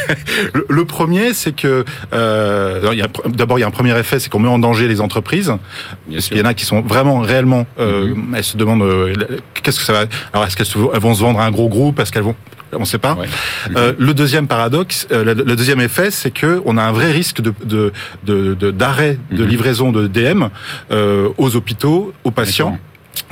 Le 0.68 0.84
premier, 0.84 1.34
c'est 1.34 1.52
que 1.52 1.84
euh, 2.12 2.94
d'abord 3.26 3.58
il 3.58 3.62
y 3.62 3.64
a 3.64 3.66
un 3.66 3.72
premier 3.72 3.98
effet, 3.98 4.18
c'est 4.18 4.30
qu'on 4.30 4.38
met 4.38 4.48
en 4.48 4.58
danger 4.58 4.88
les 4.88 5.00
entreprises. 5.00 5.52
il 6.08 6.36
y 6.36 6.40
en 6.40 6.44
a 6.44 6.54
qui 6.54 6.64
sont 6.64 6.80
vraiment 6.80 7.20
réellement, 7.20 7.66
euh, 7.78 8.14
mhm. 8.14 8.34
elles 8.36 8.44
se 8.44 8.56
demandent 8.56 8.82
euh, 8.82 9.12
qu'est-ce 9.54 9.78
que 9.78 9.84
ça 9.84 9.92
va. 9.92 10.04
Alors 10.32 10.46
est-ce 10.46 10.56
qu'elles 10.56 11.00
vont 11.00 11.14
se 11.14 11.20
vendre 11.20 11.40
à 11.40 11.44
un 11.44 11.50
gros 11.50 11.68
groupe? 11.68 11.98
Est-ce 11.98 12.12
qu'elles 12.12 12.22
vont 12.22 12.36
on 12.72 12.80
ne 12.80 12.84
sait 12.84 12.98
pas. 12.98 13.16
Euh, 13.76 13.92
le 13.98 14.14
deuxième 14.14 14.46
paradoxe, 14.46 15.06
euh, 15.12 15.24
le, 15.24 15.56
deuxième 15.56 15.80
effet, 15.80 16.10
c'est 16.10 16.30
que 16.30 16.62
on 16.64 16.76
a 16.76 16.82
un 16.82 16.92
vrai 16.92 17.10
risque 17.10 17.40
de 17.40 17.92
d'arrêt 18.70 19.18
de, 19.30 19.36
de, 19.36 19.42
mhm. 19.42 19.48
livraison 19.48 19.92
de 19.92 20.06
DM 20.06 20.44
euh, 20.90 21.28
aux 21.38 21.56
hôpitaux, 21.56 22.12
aux 22.24 22.30
patients. 22.30 22.78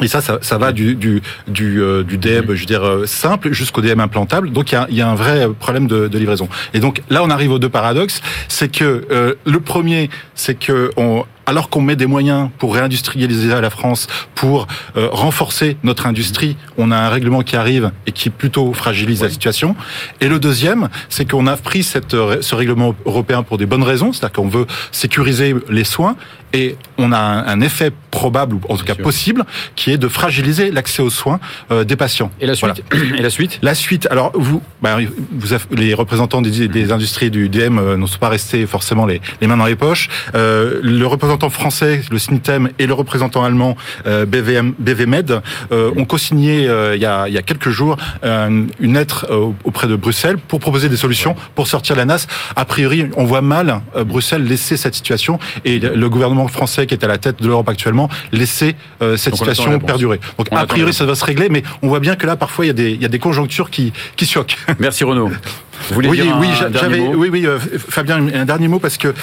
Et 0.03 0.09
ça, 0.09 0.21
ça, 0.21 0.39
ça 0.43 0.59
va 0.59 0.73
du, 0.73 0.95
du, 0.95 1.23
du, 1.49 1.81
euh, 1.81 2.05
du 2.05 2.19
DM, 2.19 2.55
je 2.55 2.61
veux 2.61 2.67
dire, 2.67 2.85
euh, 2.85 3.07
simple 3.07 3.53
jusqu'au 3.53 3.81
DM 3.81 4.01
implantable. 4.01 4.51
Donc, 4.51 4.71
il 4.71 4.75
y 4.75 4.79
a, 4.79 4.87
y 4.91 5.01
a, 5.01 5.09
un 5.09 5.15
vrai 5.15 5.49
problème 5.59 5.87
de, 5.87 6.09
de, 6.09 6.19
livraison. 6.19 6.49
Et 6.75 6.81
donc, 6.81 7.03
là, 7.11 7.23
on 7.25 7.31
arrive 7.31 7.51
aux 7.53 7.59
deux 7.59 7.69
paradoxes. 7.69 8.21
C'est 8.49 8.71
que 8.71 9.07
euh, 9.11 9.35
le 9.45 9.61
premier, 9.61 10.11
c'est 10.35 10.59
que 10.59 10.91
on, 10.97 11.25
alors 11.49 11.71
qu'on 11.71 11.81
met 11.81 11.97
des 11.97 12.05
moyens 12.05 12.51
pour 12.59 12.75
réindustrialiser 12.75 13.49
la 13.49 13.71
France, 13.71 14.07
pour 14.35 14.67
euh, 14.99 15.09
renforcer 15.11 15.79
notre 15.83 16.07
industrie, 16.07 16.59
on 16.77 16.91
a 16.91 16.97
un 16.97 17.09
règlement 17.09 17.41
qui 17.41 17.57
arrive 17.57 17.91
et 18.07 18.13
qui 18.13 18.29
plutôt 18.29 18.75
fragilise 18.75 19.23
la 19.23 19.31
situation. 19.31 19.75
Et 20.21 20.29
le 20.29 20.39
deuxième, 20.41 20.91
c'est 21.09 21.25
qu'on 21.25 21.47
a 21.47 21.57
pris 21.57 21.85
cette, 21.85 22.13
euh, 22.13 22.43
ce 22.43 22.55
règlement 22.55 22.95
européen 23.07 23.43
pour 23.43 23.57
des 23.57 23.65
bonnes 23.65 23.83
raisons, 23.83 24.13
c'est-à-dire 24.13 24.35
qu'on 24.35 24.49
veut 24.49 24.67
sécuriser 24.93 25.55
les 25.71 25.85
soins 25.85 26.17
et 26.53 26.77
on 26.97 27.13
a 27.13 27.19
un, 27.19 27.61
effet 27.61 27.93
probable 28.11 28.55
ou 28.55 28.61
en 28.69 28.77
tout 28.77 28.85
cas 28.85 28.95
possible 28.95 29.45
qui 29.75 29.91
est 29.91 29.99
de 29.99 30.07
fragiliser 30.07 30.71
l'accès 30.71 31.03
aux 31.03 31.11
soins 31.11 31.41
euh, 31.71 31.85
des 31.85 31.97
patients. 31.97 32.31
Et 32.41 32.47
la 32.47 32.55
suite 32.55 32.83
Et 33.19 33.23
la 33.23 33.31
suite? 33.31 33.59
La 33.63 33.75
suite. 33.75 34.07
Alors 34.11 34.33
vous, 34.35 34.63
bah, 34.81 34.97
vous 35.33 35.57
les 35.73 35.93
représentants 35.95 36.41
des, 36.41 36.69
des, 36.69 36.93
industries 36.93 37.31
du 37.31 37.49
DM 37.49 37.97
ne 37.97 38.07
sont 38.07 38.19
pas 38.19 38.29
restés 38.29 38.67
forcément 38.67 39.07
les, 39.07 39.21
les 39.41 39.47
mains 39.47 39.57
dans 39.57 39.67
les 39.67 39.77
poches. 39.77 40.09
le 40.35 41.05
représentant 41.05 41.51
français, 41.51 42.03
le 42.11 42.19
SNITEM, 42.19 42.71
et 42.79 42.87
le 42.87 42.95
représentant 42.95 43.45
allemand 43.45 43.77
euh, 44.07 44.27
BVM, 44.27 44.75
BVMed 44.79 45.41
euh, 45.73 45.91
ont 45.97 46.05
co-signé 46.05 46.69
euh, 46.69 46.97
il, 46.97 47.03
y 47.03 47.07
a, 47.07 47.29
il 47.29 47.35
y 47.35 47.39
a 47.39 47.43
quelques 47.43 47.71
jours 47.71 47.97
une 48.23 48.95
lettre 48.95 49.27
auprès 49.65 49.87
de 49.87 49.97
Bruxelles 49.97 50.39
pour 50.39 50.61
proposer 50.61 50.89
des 50.89 50.97
solutions 50.97 51.35
pour 51.55 51.67
sortir 51.67 51.97
la 51.97 52.05
NAS. 52.05 52.27
A 52.57 52.65
priori, 52.65 53.07
on 53.17 53.25
voit 53.25 53.41
mal 53.41 53.81
Bruxelles 54.07 54.45
laisser 54.45 54.77
cette 54.77 54.95
situation 54.95 55.39
et 55.65 55.79
le 55.79 56.09
gouvernement 56.09 56.38
français 56.47 56.87
qui 56.87 56.95
est 56.95 57.05
à 57.05 57.09
la 57.09 57.19
tête 57.19 57.43
de 57.43 57.49
l'Europe 57.49 57.69
actuellement 57.69 58.09
laisser 58.31 58.77
cette 59.17 59.35
situation 59.35 59.79
perdurer. 59.81 60.21
Donc 60.37 60.49
a 60.53 60.67
priori, 60.67 60.93
ça 60.93 61.05
va 61.05 61.15
se 61.15 61.25
régler, 61.25 61.49
mais 61.49 61.63
on 61.83 61.89
voit 61.89 62.01
bien 62.01 62.15
que 62.15 62.27
là, 62.27 62.37
parfois, 62.37 62.65
il 62.67 62.69
y 62.69 62.71
a 62.71 62.75
des, 62.75 62.91
il 62.93 63.03
y 63.03 63.05
a 63.05 63.09
des 63.09 63.19
conjonctures 63.19 63.71
qui, 63.71 63.93
qui 64.17 64.27
choquent. 64.27 64.57
Merci 64.79 65.05
Renaud. 65.05 65.31
oui, 65.97 66.09
oui, 66.09 66.49
j'avais, 66.73 67.01
oui, 67.01 67.29
oui, 67.31 67.47
Fabien, 67.89 68.27
un 68.35 68.45
dernier 68.45 68.69
mot 68.69 68.79
parce 68.79 68.97
que 68.97 69.15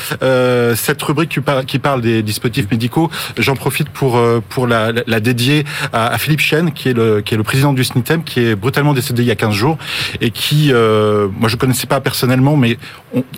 cette 0.75 1.01
rubrique 1.01 1.39
qui 1.67 1.79
parle, 1.79 2.01
des 2.01 2.23
dispositifs 2.23 2.69
médicaux, 2.71 3.09
j'en 3.37 3.55
profite 3.55 3.89
pour 3.89 4.21
pour 4.49 4.67
la, 4.67 4.91
la 5.07 5.19
dédier 5.19 5.63
à, 5.93 6.17
Philippe 6.17 6.41
Chen, 6.41 6.71
qui 6.71 6.89
est 6.89 6.93
le 6.93 7.21
qui 7.21 7.33
est 7.33 7.37
le 7.37 7.43
président 7.43 7.73
du 7.73 7.83
SNITEM, 7.83 8.23
qui 8.23 8.41
est 8.41 8.55
brutalement 8.55 8.93
décédé 8.93 9.23
il 9.23 9.27
y 9.27 9.31
a 9.31 9.35
15 9.35 9.53
jours 9.53 9.77
et 10.21 10.31
qui, 10.31 10.71
moi 10.73 11.49
je 11.49 11.55
connaissais 11.55 11.87
pas 11.87 12.01
personnellement, 12.01 12.57
mais 12.57 12.77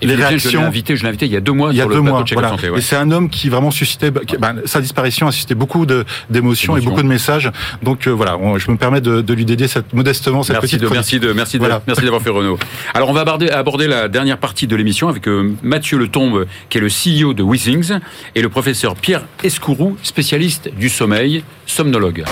les 0.02 0.16
réactions. 0.16 0.50
Je 0.50 0.58
l'ai 0.58 0.64
invité, 0.64 0.96
je 0.96 1.04
l'ai 1.04 1.10
invité 1.10 1.26
il 1.26 1.32
y 1.32 1.38
a 1.38 1.42
deux 1.42 1.52
mois. 1.52 1.72
Il 1.72 1.78
y 1.78 1.82
a 1.82 1.86
deux 1.86 2.02
mois, 2.02 2.24
voilà. 2.34 2.56
Et 2.76 2.82
c'est 2.82 2.96
un 2.96 3.12
homme 3.12 3.30
qui 3.30 3.50
vraiment 3.50 3.72
suscitait, 3.72 4.12
ben, 4.12 4.56
sa 4.66 4.82
disparition 4.82 5.28
a 5.28 5.32
suscité 5.32 5.56
beaucoup 5.56 5.86
d'émotions 6.30 6.78
et 6.78 6.82
beaucoup 6.82 7.04
de 7.04 7.08
messages. 7.08 7.52
Donc 7.84 8.08
voilà, 8.08 8.38
je 8.58 8.72
me 8.72 8.78
permets 8.78 9.02
de, 9.02 9.34
lui 9.34 9.46
dédier 9.46 9.68
cette, 9.68 9.94
modestement 9.94 10.44
cette 10.44 10.56
merci 10.56 10.78
petite. 10.78 10.90
De, 10.90 10.94
merci 10.94 11.20
de, 11.20 11.34
merci 11.34 11.60
de, 11.60 11.68
merci 11.86 12.04
d'avoir 12.04 12.22
fait 12.22 12.30
Renault. 12.30 12.58
Alors 12.94 13.07
on 13.08 13.14
va 13.14 13.22
aborder, 13.22 13.50
aborder 13.50 13.88
la 13.88 14.10
dernière 14.10 14.38
partie 14.38 14.68
de 14.68 14.76
l'émission 14.76 15.08
avec 15.08 15.28
euh, 15.30 15.56
Mathieu 15.64 15.98
Letombe, 15.98 16.46
qui 16.70 16.78
est 16.78 16.82
le 16.82 16.90
CEO 16.90 17.34
de 17.34 17.42
Withings, 17.42 18.00
et 18.36 18.42
le 18.42 18.50
professeur 18.50 18.96
Pierre 18.96 19.24
Escourou, 19.44 19.98
spécialiste 20.04 20.70
du 20.76 20.90
sommeil, 20.90 21.44
somnologue. 21.66 22.26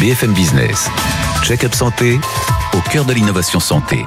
BFM 0.00 0.32
Business, 0.32 0.90
check-up 1.44 1.74
santé, 1.74 2.18
au 2.72 2.80
cœur 2.90 3.04
de 3.04 3.12
l'innovation 3.12 3.60
santé. 3.60 4.04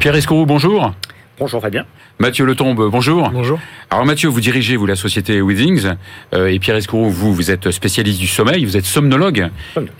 Pierre 0.00 0.16
Escourou, 0.16 0.44
bonjour. 0.44 0.92
Bonjour 1.38 1.62
Fabien. 1.62 1.84
Mathieu 2.20 2.44
Letombe, 2.44 2.90
bonjour. 2.90 3.30
Bonjour. 3.30 3.60
Alors 3.90 4.04
Mathieu, 4.04 4.28
vous 4.28 4.40
dirigez 4.40 4.76
vous 4.76 4.86
la 4.86 4.96
société 4.96 5.40
Withings 5.40 5.92
euh, 6.34 6.48
et 6.48 6.58
Pierre 6.58 6.74
Escourou, 6.74 7.10
vous 7.10 7.32
vous 7.32 7.52
êtes 7.52 7.70
spécialiste 7.70 8.18
du 8.18 8.26
sommeil, 8.26 8.64
vous 8.64 8.76
êtes 8.76 8.86
somnologue 8.86 9.48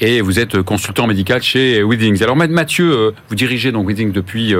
et 0.00 0.20
vous 0.20 0.40
êtes 0.40 0.60
consultant 0.62 1.06
médical 1.06 1.42
chez 1.42 1.80
Withings. 1.82 2.20
Alors 2.24 2.34
Mathieu, 2.34 2.90
euh, 2.92 3.10
vous 3.28 3.36
dirigez 3.36 3.70
donc 3.70 3.86
Withings 3.86 4.10
depuis 4.10 4.52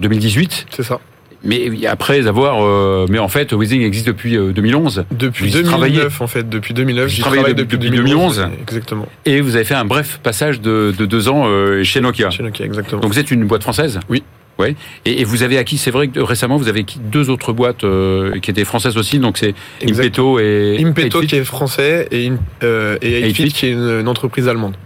2018. 0.00 0.66
Euh, 0.68 0.72
C'est 0.74 0.82
ça. 0.82 0.98
Mais 1.46 1.70
après 1.86 2.26
avoir, 2.26 3.06
mais 3.10 3.18
en 3.18 3.28
fait, 3.28 3.52
Withings 3.52 3.82
existe 3.82 4.06
depuis 4.06 4.32
2011. 4.32 5.04
Depuis 5.10 5.50
2009, 5.50 6.22
en 6.22 6.26
fait, 6.26 6.48
depuis 6.48 6.72
2009. 6.72 7.10
J'y 7.10 7.20
travaille 7.20 7.54
depuis, 7.54 7.76
2011. 7.76 8.48
Exactement. 8.62 9.06
Et 9.26 9.42
vous 9.42 9.54
avez 9.54 9.66
fait 9.66 9.74
un 9.74 9.84
bref 9.84 10.20
passage 10.22 10.62
de, 10.62 10.94
de 10.96 11.04
deux 11.04 11.28
ans 11.28 11.46
chez 11.82 12.00
Nokia. 12.00 12.30
Chez 12.30 12.42
Nokia, 12.42 12.64
exactement. 12.64 13.02
Donc 13.02 13.12
vous 13.12 13.18
êtes 13.18 13.30
une 13.30 13.44
boîte 13.44 13.62
française? 13.62 14.00
Oui. 14.08 14.23
Ouais. 14.58 14.76
Et, 15.04 15.24
vous 15.24 15.42
avez 15.42 15.58
acquis, 15.58 15.78
c'est 15.78 15.90
vrai 15.90 16.08
que 16.08 16.20
récemment 16.20 16.56
vous 16.56 16.68
avez 16.68 16.80
acquis 16.80 17.00
deux 17.00 17.30
autres 17.30 17.52
boîtes 17.52 17.84
euh, 17.84 18.38
qui 18.40 18.50
étaient 18.50 18.64
françaises 18.64 18.96
aussi, 18.96 19.18
donc 19.18 19.36
c'est 19.38 19.54
Impeto 19.82 20.38
et 20.38 20.78
Impeto 20.80 21.20
qui 21.22 21.36
est 21.36 21.44
français 21.44 22.06
et, 22.12 22.30
euh, 22.62 22.96
et 23.02 23.32
qui 23.32 23.66
est 23.66 23.70
une, 23.70 24.06
entreprise 24.06 24.48
allemande. 24.48 24.76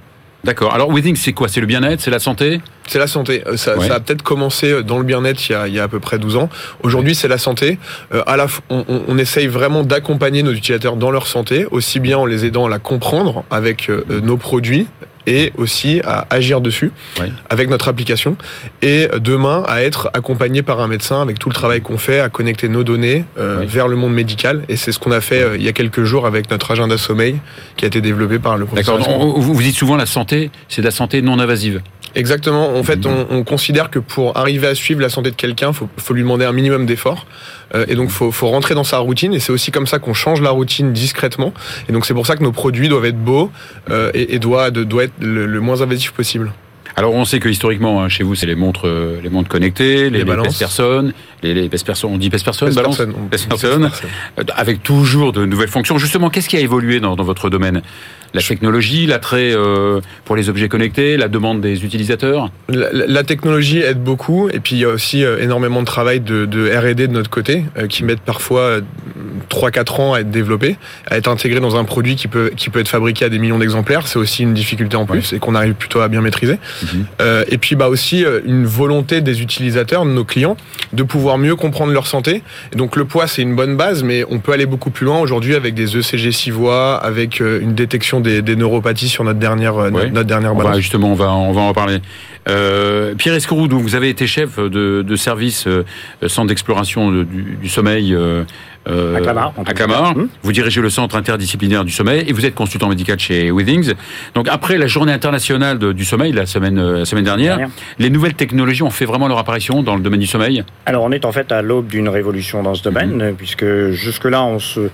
D'accord. 0.44 0.72
Alors 0.72 0.88
Withings, 0.88 1.16
c'est 1.16 1.32
quoi? 1.32 1.48
C'est 1.48 1.60
le 1.60 1.66
bien-être, 1.66 2.00
c'est 2.00 2.12
la 2.12 2.20
santé? 2.20 2.60
C'est 2.86 3.00
la 3.00 3.08
santé. 3.08 3.42
Euh, 3.46 3.56
ça, 3.56 3.78
ça 3.80 3.96
a 3.96 4.00
peut-être 4.00 4.22
commencé 4.22 4.82
dans 4.84 4.98
le 4.98 5.04
bien-être 5.04 5.50
il, 5.50 5.58
il, 5.66 5.74
y 5.74 5.80
a 5.80 5.82
à 5.82 5.88
peu 5.88 5.98
près 5.98 6.18
12 6.18 6.36
ans. 6.36 6.48
Aujourd'hui, 6.82 7.14
c'est 7.14 7.28
la 7.28 7.38
santé. 7.38 7.78
Euh, 8.14 8.22
à 8.26 8.36
la, 8.36 8.46
on, 8.70 8.84
on, 9.08 9.18
essaye 9.18 9.48
vraiment 9.48 9.82
d'accompagner 9.82 10.42
nos 10.42 10.52
utilisateurs 10.52 10.96
dans 10.96 11.10
leur 11.10 11.26
santé, 11.26 11.66
aussi 11.72 11.98
bien 11.98 12.16
en 12.18 12.24
les 12.24 12.46
aidant 12.46 12.66
à 12.66 12.68
la 12.70 12.78
comprendre 12.78 13.44
avec 13.50 13.90
nos 14.08 14.36
produits, 14.36 14.86
et 15.28 15.52
aussi 15.58 16.00
à 16.04 16.26
agir 16.30 16.60
dessus 16.60 16.90
avec 17.50 17.68
notre 17.68 17.88
application 17.88 18.36
et 18.82 19.08
demain 19.20 19.62
à 19.68 19.82
être 19.82 20.10
accompagné 20.14 20.62
par 20.62 20.80
un 20.80 20.88
médecin 20.88 21.20
avec 21.20 21.38
tout 21.38 21.50
le 21.50 21.54
travail 21.54 21.82
qu'on 21.82 21.98
fait 21.98 22.20
à 22.20 22.30
connecter 22.30 22.68
nos 22.68 22.82
données 22.82 23.24
euh, 23.38 23.64
vers 23.66 23.88
le 23.88 23.96
monde 23.96 24.14
médical 24.14 24.64
et 24.70 24.76
c'est 24.76 24.90
ce 24.90 24.98
qu'on 24.98 25.12
a 25.12 25.20
fait 25.20 25.42
euh, 25.42 25.56
il 25.56 25.62
y 25.62 25.68
a 25.68 25.72
quelques 25.72 26.04
jours 26.04 26.26
avec 26.26 26.50
notre 26.50 26.70
agenda 26.70 26.96
sommeil 26.96 27.36
qui 27.76 27.84
a 27.84 27.88
été 27.88 28.00
développé 28.00 28.38
par 28.38 28.56
le 28.56 28.64
professeur. 28.64 28.98
D'accord. 28.98 29.38
Vous 29.38 29.62
dites 29.62 29.76
souvent 29.76 29.96
la 29.96 30.06
santé, 30.06 30.50
c'est 30.68 30.80
de 30.80 30.86
la 30.86 30.90
santé 30.90 31.20
non 31.20 31.38
invasive. 31.38 31.82
Exactement. 32.18 32.76
En 32.76 32.82
fait, 32.82 33.06
on, 33.06 33.28
on, 33.30 33.44
considère 33.44 33.90
que 33.90 34.00
pour 34.00 34.36
arriver 34.36 34.66
à 34.66 34.74
suivre 34.74 35.00
la 35.00 35.08
santé 35.08 35.30
de 35.30 35.36
quelqu'un, 35.36 35.72
faut, 35.72 35.88
faut 35.98 36.14
lui 36.14 36.22
demander 36.22 36.44
un 36.44 36.52
minimum 36.52 36.84
d'efforts. 36.84 37.26
Euh, 37.76 37.86
et 37.86 37.94
donc, 37.94 38.10
faut, 38.10 38.32
faut 38.32 38.48
rentrer 38.48 38.74
dans 38.74 38.82
sa 38.82 38.98
routine. 38.98 39.32
Et 39.34 39.38
c'est 39.38 39.52
aussi 39.52 39.70
comme 39.70 39.86
ça 39.86 40.00
qu'on 40.00 40.14
change 40.14 40.40
la 40.40 40.50
routine 40.50 40.92
discrètement. 40.92 41.54
Et 41.88 41.92
donc, 41.92 42.06
c'est 42.06 42.14
pour 42.14 42.26
ça 42.26 42.34
que 42.34 42.42
nos 42.42 42.50
produits 42.50 42.88
doivent 42.88 43.04
être 43.04 43.22
beaux 43.22 43.52
euh, 43.90 44.10
et, 44.14 44.40
doivent 44.40 44.76
être 44.76 45.12
le, 45.20 45.46
le 45.46 45.60
moins 45.60 45.80
invasif 45.80 46.10
possible. 46.10 46.52
Alors 46.98 47.14
on 47.14 47.24
sait 47.24 47.38
que 47.38 47.48
historiquement 47.48 48.02
hein, 48.02 48.08
chez 48.08 48.24
vous 48.24 48.34
c'est 48.34 48.46
les 48.46 48.56
montres 48.56 48.88
euh, 48.88 49.20
les 49.22 49.30
montres 49.30 49.48
connectées, 49.48 50.10
les, 50.10 50.24
les, 50.24 50.24
les 50.24 50.58
personnes, 50.58 51.12
les, 51.42 51.54
les 51.54 51.68
personnes, 51.68 52.10
on 52.10 52.18
dit 52.18 52.30
pèse 52.30 52.42
personne, 52.42 52.74
balance, 52.74 53.00
personne, 53.48 53.90
avec 54.56 54.82
toujours 54.82 55.32
de 55.32 55.44
nouvelles 55.46 55.68
fonctions. 55.68 55.98
Justement, 55.98 56.30
qu'est-ce 56.30 56.48
qui 56.48 56.56
a 56.56 56.60
évolué 56.60 57.00
dans, 57.00 57.14
dans 57.16 57.24
votre 57.24 57.50
domaine? 57.50 57.82
La 58.34 58.42
technologie, 58.42 59.06
l'attrait 59.06 59.52
euh, 59.54 60.00
pour 60.26 60.36
les 60.36 60.50
objets 60.50 60.68
connectés, 60.68 61.16
la 61.16 61.28
demande 61.28 61.60
des 61.62 61.84
utilisateurs? 61.84 62.50
La, 62.68 62.88
la, 62.92 63.22
technologie 63.22 63.78
aide 63.78 64.02
beaucoup, 64.02 64.50
et 64.50 64.60
puis 64.60 64.76
il 64.76 64.80
y 64.80 64.84
a 64.84 64.88
aussi 64.88 65.24
euh, 65.24 65.38
énormément 65.40 65.80
de 65.80 65.86
travail 65.86 66.20
de, 66.20 66.44
de 66.44 66.68
R&D 66.70 67.06
de 67.06 67.12
notre 67.12 67.30
côté, 67.30 67.64
euh, 67.78 67.86
qui 67.86 68.04
mettent 68.04 68.20
parfois 68.20 68.80
3-4 69.48 70.00
ans 70.02 70.12
à 70.12 70.20
être 70.20 70.30
développé, 70.30 70.76
à 71.06 71.16
être 71.16 71.28
intégré 71.28 71.60
dans 71.60 71.76
un 71.76 71.84
produit 71.84 72.16
qui 72.16 72.28
peut, 72.28 72.50
qui 72.54 72.68
peut 72.68 72.80
être 72.80 72.88
fabriqué 72.88 73.24
à 73.24 73.28
des 73.30 73.38
millions 73.38 73.58
d'exemplaires. 73.58 74.06
C'est 74.06 74.18
aussi 74.18 74.42
une 74.42 74.52
difficulté 74.52 74.96
en 74.96 75.06
plus, 75.06 75.32
et 75.32 75.38
qu'on 75.38 75.54
arrive 75.54 75.74
plutôt 75.74 76.00
à 76.00 76.08
bien 76.08 76.20
maîtriser. 76.20 76.58
Mhm. 76.82 76.87
Euh, 77.20 77.44
et 77.48 77.58
puis 77.58 77.76
bah 77.76 77.88
aussi 77.88 78.24
une 78.44 78.66
volonté 78.66 79.20
des 79.20 79.42
utilisateurs, 79.42 80.04
de 80.04 80.10
nos 80.10 80.24
clients, 80.24 80.56
de 80.92 81.02
pouvoir 81.02 81.38
mieux 81.38 81.56
comprendre 81.56 81.92
leur 81.92 82.06
santé. 82.06 82.42
Et 82.72 82.76
donc 82.76 82.96
le 82.96 83.04
poids, 83.04 83.26
c'est 83.26 83.42
une 83.42 83.56
bonne 83.56 83.76
base, 83.76 84.02
mais 84.02 84.24
on 84.30 84.38
peut 84.38 84.52
aller 84.52 84.66
beaucoup 84.66 84.90
plus 84.90 85.06
loin 85.06 85.18
aujourd'hui 85.18 85.54
avec 85.54 85.74
des 85.74 85.96
ECG 85.96 86.32
6 86.32 86.50
voix, 86.50 86.96
avec 86.96 87.40
une 87.40 87.74
détection 87.74 88.20
des, 88.20 88.42
neuropathies 88.56 89.08
sur 89.08 89.24
notre 89.24 89.38
dernière, 89.38 89.76
euh, 89.78 89.90
notre 89.90 90.22
dernière 90.22 90.54
balance. 90.54 90.78
justement, 90.78 91.12
on 91.12 91.14
va, 91.14 91.32
on 91.32 91.52
va 91.52 91.60
en 91.60 91.72
parler. 91.72 91.98
Euh, 92.48 93.14
Pierre 93.14 93.34
Escourou, 93.34 93.68
vous 93.68 93.94
avez 93.94 94.08
été 94.08 94.26
chef 94.26 94.58
de, 94.58 95.16
service 95.16 95.66
euh, 95.66 95.84
centre 96.26 96.48
d'exploration 96.48 97.10
du, 97.10 97.68
sommeil 97.68 98.14
euh, 98.14 98.44
à 98.86 99.20
Clamart. 99.20 99.52
À 99.66 99.74
Clamart. 99.74 100.16
Hum. 100.16 100.28
Vous 100.42 100.52
dirigez 100.52 100.80
le 100.80 100.90
centre 100.90 101.16
interdisciplinaire 101.16 101.84
du 101.84 101.92
sommeil 101.92 102.24
et 102.26 102.32
vous 102.32 102.46
êtes 102.46 102.54
consultant 102.54 102.88
médical 102.88 103.18
chez 103.18 103.50
Withings. 103.50 103.94
Donc 104.34 104.48
après 104.48 104.78
la 104.78 104.86
journée 104.86 105.12
internationale 105.12 105.78
du 105.78 106.04
sommeil 106.04 106.32
la 106.32 106.46
semaine, 106.46 106.80
la 106.80 107.04
semaine 107.04 107.24
dernière, 107.24 107.58
les 107.98 108.10
nouvelles 108.10 108.34
technologies 108.34 108.82
ont 108.82 108.90
fait 108.90 109.04
vraiment 109.04 109.28
leur 109.28 109.38
apparition 109.38 109.82
dans 109.82 109.96
le 109.96 110.02
domaine 110.02 110.20
du 110.20 110.26
sommeil? 110.26 110.64
Alors 110.86 111.02
on 111.04 111.12
est 111.12 111.24
en 111.24 111.32
fait 111.32 111.52
à 111.52 111.60
l'aube 111.60 111.88
d'une 111.88 112.08
révolution 112.08 112.62
dans 112.62 112.74
ce 112.74 112.82
domaine, 112.82 113.20
hum. 113.22 113.34
puisque 113.34 113.90
jusque-là 113.90 114.42
on 114.44 114.58
se 114.58 114.88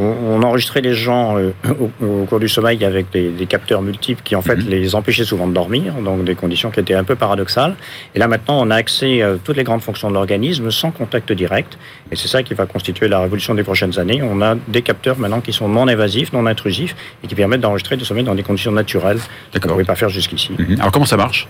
on, 0.00 0.42
enregistrait 0.42 0.80
les 0.80 0.94
gens 0.94 1.36
euh, 1.38 1.52
au, 2.00 2.24
cours 2.24 2.40
du 2.40 2.48
sommeil 2.48 2.84
avec 2.84 3.10
des, 3.10 3.46
capteurs 3.46 3.82
multiples 3.82 4.22
qui 4.22 4.34
en 4.36 4.42
fait 4.42 4.56
mhm. 4.56 4.68
les 4.68 4.94
empêchaient 4.94 5.24
souvent 5.24 5.46
de 5.46 5.52
dormir, 5.52 5.94
donc 5.94 6.24
des 6.24 6.34
conditions 6.34 6.70
qui 6.70 6.80
étaient 6.80 6.94
un 6.94 7.04
peu 7.04 7.16
paradoxales. 7.16 7.74
Et 8.14 8.18
là 8.18 8.28
maintenant, 8.28 8.60
on 8.60 8.70
a 8.70 8.76
accès 8.76 9.22
à 9.22 9.34
toutes 9.42 9.56
les 9.56 9.64
grandes 9.64 9.82
fonctions 9.82 10.08
de 10.08 10.14
l'organisme 10.14 10.70
sans 10.70 10.90
contact 10.90 11.32
direct. 11.32 11.78
Et 12.10 12.16
c'est 12.16 12.28
ça 12.28 12.42
qui 12.42 12.54
va 12.54 12.66
constituer 12.66 13.08
la 13.08 13.20
révolution 13.20 13.54
des 13.54 13.62
prochaines 13.62 13.98
années. 13.98 14.22
On 14.22 14.40
a 14.42 14.56
des 14.68 14.82
capteurs 14.82 15.18
maintenant 15.18 15.40
qui 15.40 15.52
sont 15.52 15.68
non 15.68 15.88
invasifs, 15.88 16.32
non 16.32 16.46
intrusifs 16.46 16.96
et 17.22 17.26
qui 17.26 17.34
permettent 17.34 17.60
d'enregistrer 17.60 17.96
le 17.96 18.04
sommeil 18.04 18.24
dans 18.24 18.34
des 18.34 18.42
conditions 18.42 18.72
naturelles 18.72 19.20
qu'on 19.52 19.68
ne 19.68 19.72
pouvait 19.72 19.84
pas 19.84 19.96
faire 19.96 20.08
jusqu'ici. 20.08 20.52
Mhm. 20.58 20.76
Alors 20.80 20.92
comment 20.92 21.06
ça 21.06 21.16
marche? 21.16 21.48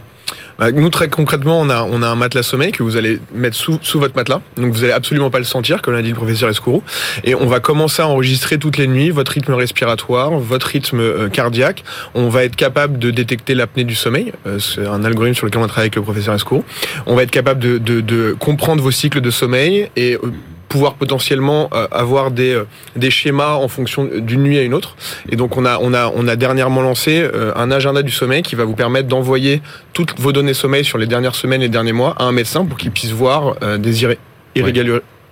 Bah, 0.60 0.70
nous, 0.72 0.90
très 0.90 1.08
concrètement, 1.08 1.58
on 1.58 1.70
a, 1.70 1.84
on 1.84 2.02
a 2.02 2.06
un 2.06 2.16
matelas 2.16 2.42
sommeil 2.42 2.70
que 2.70 2.82
vous 2.82 2.98
allez 2.98 3.18
mettre 3.34 3.56
sous, 3.56 3.78
sous 3.80 3.98
votre 3.98 4.14
matelas. 4.14 4.42
Donc, 4.58 4.74
vous 4.74 4.84
allez 4.84 4.92
absolument 4.92 5.30
pas 5.30 5.38
le 5.38 5.46
sentir, 5.46 5.80
comme 5.80 5.94
l'a 5.94 6.02
dit 6.02 6.10
le 6.10 6.14
professeur 6.14 6.50
Escourou. 6.50 6.82
Et 7.24 7.34
on 7.34 7.46
va 7.46 7.60
commencer 7.60 8.02
à 8.02 8.06
enregistrer 8.06 8.58
toutes 8.58 8.76
les 8.76 8.86
nuits 8.86 9.08
votre 9.08 9.32
rythme 9.32 9.54
respiratoire, 9.54 10.32
votre 10.32 10.66
rythme 10.66 11.00
euh, 11.00 11.28
cardiaque. 11.30 11.82
On 12.14 12.28
va 12.28 12.44
être 12.44 12.56
capable 12.56 12.98
de 12.98 13.10
détecter 13.10 13.54
l'apnée 13.54 13.84
du 13.84 13.94
sommeil. 13.94 14.34
Euh, 14.46 14.58
c'est 14.58 14.86
un 14.86 15.02
algorithme 15.02 15.34
sur 15.34 15.46
lequel 15.46 15.62
on 15.62 15.66
travaille 15.66 15.84
avec 15.84 15.96
le 15.96 16.02
professeur 16.02 16.34
Escourou. 16.34 16.62
On 17.06 17.16
va 17.16 17.22
être 17.22 17.30
capable 17.30 17.60
de, 17.60 17.78
de, 17.78 18.02
de 18.02 18.36
comprendre 18.38 18.82
vos 18.82 18.90
cycles 18.90 19.22
de 19.22 19.30
sommeil 19.30 19.88
et 19.96 20.16
euh, 20.16 20.30
pouvoir 20.70 20.94
potentiellement 20.94 21.68
euh, 21.74 21.86
avoir 21.90 22.30
des, 22.30 22.54
euh, 22.54 22.66
des 22.96 23.10
schémas 23.10 23.54
en 23.54 23.68
fonction 23.68 24.08
d'une 24.10 24.42
nuit 24.42 24.56
à 24.56 24.62
une 24.62 24.72
autre. 24.72 24.96
Et 25.28 25.36
donc 25.36 25.58
on 25.58 25.66
a, 25.66 25.78
on 25.80 25.92
a, 25.92 26.10
on 26.14 26.26
a 26.28 26.36
dernièrement 26.36 26.80
lancé 26.80 27.20
euh, 27.20 27.52
un 27.56 27.70
agenda 27.70 28.02
du 28.02 28.12
sommeil 28.12 28.42
qui 28.42 28.54
va 28.54 28.64
vous 28.64 28.76
permettre 28.76 29.08
d'envoyer 29.08 29.60
toutes 29.92 30.18
vos 30.18 30.32
données 30.32 30.54
sommeil 30.54 30.84
sur 30.84 30.96
les 30.96 31.06
dernières 31.06 31.34
semaines 31.34 31.60
et 31.60 31.68
derniers 31.68 31.92
mois 31.92 32.14
à 32.18 32.24
un 32.24 32.32
médecin 32.32 32.64
pour 32.64 32.78
qu'il 32.78 32.92
puisse 32.92 33.10
voir 33.10 33.56
des 33.78 34.06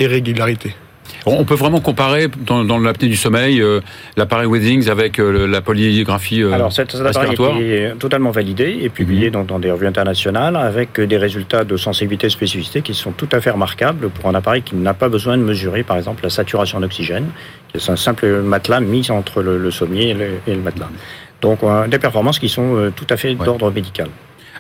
irrégularités. 0.01 0.75
On 1.27 1.45
peut 1.45 1.55
vraiment 1.55 1.81
comparer 1.81 2.29
dans, 2.47 2.65
dans 2.65 2.79
l'apnée 2.79 3.09
du 3.09 3.17
sommeil 3.17 3.61
euh, 3.61 3.81
l'appareil 4.17 4.47
Weddings 4.47 4.89
avec 4.89 5.19
euh, 5.19 5.47
la 5.47 5.61
polygraphie 5.61 6.43
euh, 6.43 6.53
Alors 6.53 6.73
cet, 6.73 6.95
appareil 6.95 7.35
est 7.73 7.95
totalement 7.99 8.31
validé 8.31 8.79
et 8.83 8.89
publié 8.89 9.31
mhm. 9.31 9.47
dans, 9.47 9.59
des 9.59 9.71
revues 9.71 9.87
internationales 9.87 10.57
avec 10.57 11.01
des 11.01 11.17
résultats 11.17 11.65
de 11.65 11.77
sensibilité 11.77 12.27
et 12.27 12.31
spécificité 12.31 12.83
qui 12.83 12.95
sont 12.95 13.13
tout 13.13 13.29
à 13.33 13.41
fait 13.41 13.51
remarquables 13.51 14.09
pour 14.11 14.29
un 14.29 14.35
appareil 14.35 14.63
qui 14.63 14.77
n'a 14.77 14.95
pas 14.95 15.09
besoin 15.09 15.37
de 15.37 15.43
mesurer 15.43 15.83
par 15.83 15.97
exemple 15.97 16.23
la 16.23 16.31
saturation 16.31 16.81
d'oxygène, 16.81 17.27
qui 17.69 17.77
est 17.77 17.91
un 17.91 17.97
simple 17.97 18.43
matelas 18.43 18.81
mis 18.81 19.11
entre 19.11 19.43
le, 19.43 19.71
sommier 19.71 20.17
et 20.47 20.55
le, 20.55 20.61
matelas. 20.61 20.89
Donc 21.41 21.61
des 21.89 21.99
performances 21.99 22.39
qui 22.39 22.49
sont 22.49 22.93
tout 22.95 23.07
à 23.11 23.17
fait 23.17 23.35
d'ordre 23.35 23.71
médical. 23.71 24.09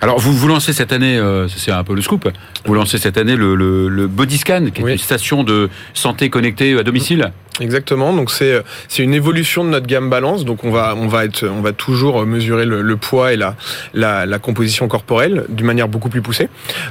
Alors, 0.01 0.19
vous, 0.19 0.33
vous 0.33 0.49
lancez 0.49 0.73
cette 0.73 0.93
année, 0.93 1.19
euh, 1.19 1.49
c'est 1.49 1.73
un 1.73 1.83
peu 1.83 1.95
le 1.95 2.03
scoop, 2.03 2.29
vous 2.65 2.75
lancez 2.75 2.99
cette 2.99 3.17
année 3.17 3.35
le, 3.35 3.55
le, 3.57 3.89
le 3.89 4.07
Body 4.07 4.39
Scan, 4.39 4.67
qui 4.73 4.83
est 4.83 4.93
une 4.93 4.99
station 4.99 5.43
de 5.43 5.69
santé 5.93 6.31
connectée 6.31 6.79
à 6.79 6.83
domicile? 6.83 7.33
Exactement. 7.61 8.13
Donc 8.13 8.31
c'est 8.31 8.63
c'est 8.89 9.03
une 9.03 9.15
évolution 9.15 9.65
de 9.65 9.71
notre 9.71 9.87
gamme 9.87 10.11
balance. 10.11 10.45
Donc 10.45 10.65
on 10.65 10.71
va 10.71 10.95
on 10.97 11.09
va 11.09 11.25
être 11.25 11.47
on 11.47 11.61
va 11.61 11.73
toujours 11.73 12.25
mesurer 12.27 12.65
le, 12.65 12.97
poids 12.97 13.33
et 13.33 13.37
la, 13.37 13.55
la, 13.95 14.27
la 14.27 14.39
composition 14.39 14.89
corporelle 14.89 15.45
d'une 15.49 15.67
manière 15.67 15.89
beaucoup 15.89 16.09
plus 16.09 16.23
poussée. 16.23 16.49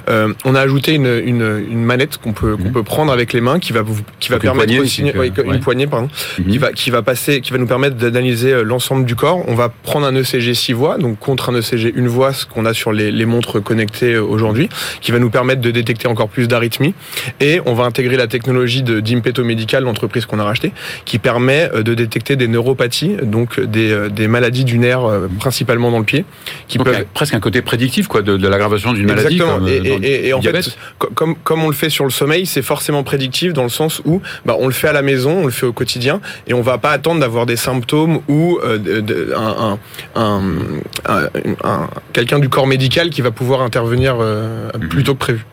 Euh, 0.10 0.34
on 0.45 0.56
a 0.56 0.62
ajouté 0.62 0.93
une, 0.93 1.21
une, 1.25 1.65
une 1.69 1.84
manette 1.84 2.17
qu'on 2.17 2.34
peut 2.34 2.56
qu'on 2.56 2.63
mhm. 2.63 2.71
peut 2.71 2.84
prendre 2.84 3.12
avec 3.12 3.34
les 3.34 3.41
mains 3.41 3.60
qui 3.60 3.73
va 3.73 3.82
vous 3.82 3.97
qui 4.19 4.30
va 4.30 4.39
permettre 4.39 4.71
une 4.71 5.12
poignée, 5.12 5.34
une 5.45 5.60
poignée 5.60 5.88
pardon 5.88 6.10
mhm. 6.39 6.45
qui 6.47 6.58
va 6.58 6.71
qui 6.71 6.89
va 6.89 7.01
passer 7.01 7.41
qui 7.41 7.51
va 7.51 7.58
nous 7.58 7.67
permettre 7.67 7.95
d'analyser 7.95 8.53
euh, 8.53 8.63
l'ensemble 8.63 9.06
du 9.06 9.15
corps. 9.15 9.43
On 9.47 9.56
va 9.56 9.69
prendre 9.69 10.06
un 10.06 10.15
ECG 10.15 10.53
6 10.53 10.73
voix 10.73 10.97
donc 10.97 11.19
contre 11.19 11.49
un 11.49 11.60
ECG 11.60 11.93
une 11.95 12.08
voix 12.08 12.34
ce 12.34 12.45
qu'on 12.45 12.65
a 12.65 12.73
sur 12.73 12.91
les, 12.91 13.12
les 13.12 13.25
montres 13.25 13.62
connectées 13.62 14.13
euh, 14.13 14.23
aujourd'hui 14.23 14.69
qui 15.01 15.12
va 15.12 15.19
nous 15.19 15.30
permettre 15.30 15.62
de 15.62 15.71
détecter 15.71 16.08
encore 16.08 16.30
plus 16.30 16.47
d'arythmies 16.47 16.93
et 17.39 17.62
on 17.65 17.73
va 17.73 17.84
intégrer 17.86 18.17
la 18.17 18.27
technologie 18.27 18.84
de 18.84 18.99
d'Impeto 18.99 19.43
Medical 19.43 19.84
l'entreprise 19.84 20.25
qu'on 20.25 20.39
a 20.39 20.45
racheté 20.58 20.72
qui 21.06 21.20
permet 21.20 21.70
de 21.76 21.93
détecter 21.93 22.36
des 22.36 22.48
neuropathies 22.48 23.17
donc 23.24 23.60
des, 23.60 24.10
des 24.10 24.28
maladies 24.28 24.65
du 24.65 24.80
nerf 24.80 25.02
principalement 25.39 25.91
dans 25.91 26.00
le 26.00 26.06
pied 26.06 26.26
qui 26.67 26.78
peuvent 26.78 27.06
presque 27.13 27.34
un 27.34 27.39
côté 27.39 27.62
prédictif 27.62 28.08
quoi 28.08 28.22
de, 28.22 28.38
de 28.38 28.48
l'aggravation 28.48 28.93
d'une 28.93 29.08
maladie 29.08 29.38
comme, 29.38 29.67
et, 29.67 30.28
et, 30.28 30.34
en 30.34 30.41
fait 30.41 30.78
comme 31.15 31.36
comme 31.43 31.63
on 31.63 31.70
le 31.70 31.76
fait 31.76 31.89
sur 31.89 32.04
le 32.04 32.10
sommeil 32.10 32.46
c'est 32.46 32.62
forcément 32.62 33.04
prédictif 33.04 33.54
dans 33.54 33.63
le 33.63 33.70
sens 33.70 34.02
où 34.06 34.22
bah, 34.46 34.56
on 34.60 34.67
le 34.67 34.74
fait 34.74 34.88
à 34.88 34.93
la 34.93 35.02
maison 35.02 35.41
on 35.41 35.46
le 35.46 35.52
fait 35.52 35.65
au 35.65 35.74
quotidien 35.74 36.22
et 36.48 36.54
on 36.54 36.62
va 36.62 36.78
pas 36.78 36.91
attendre 36.91 37.20
d'avoir 37.20 37.46
des 37.46 37.56
symptômes 37.56 38.20
ou 38.28 38.60
euh, 38.63 39.34
un, 39.36 39.78
un, 40.15 40.41
un, 41.63 41.89
quelqu'un 42.13 42.39
du 42.39 42.50
corps 42.50 42.67
médical 42.67 43.10
qui 43.10 43.22
va 43.22 43.32
pouvoir 43.32 43.62
intervenir 43.62 44.17
euh, 44.20 44.70
mhm. 44.80 44.89
plus 44.89 45.04
tôt 45.04 45.13
que 45.13 45.20
prévu 45.20 45.46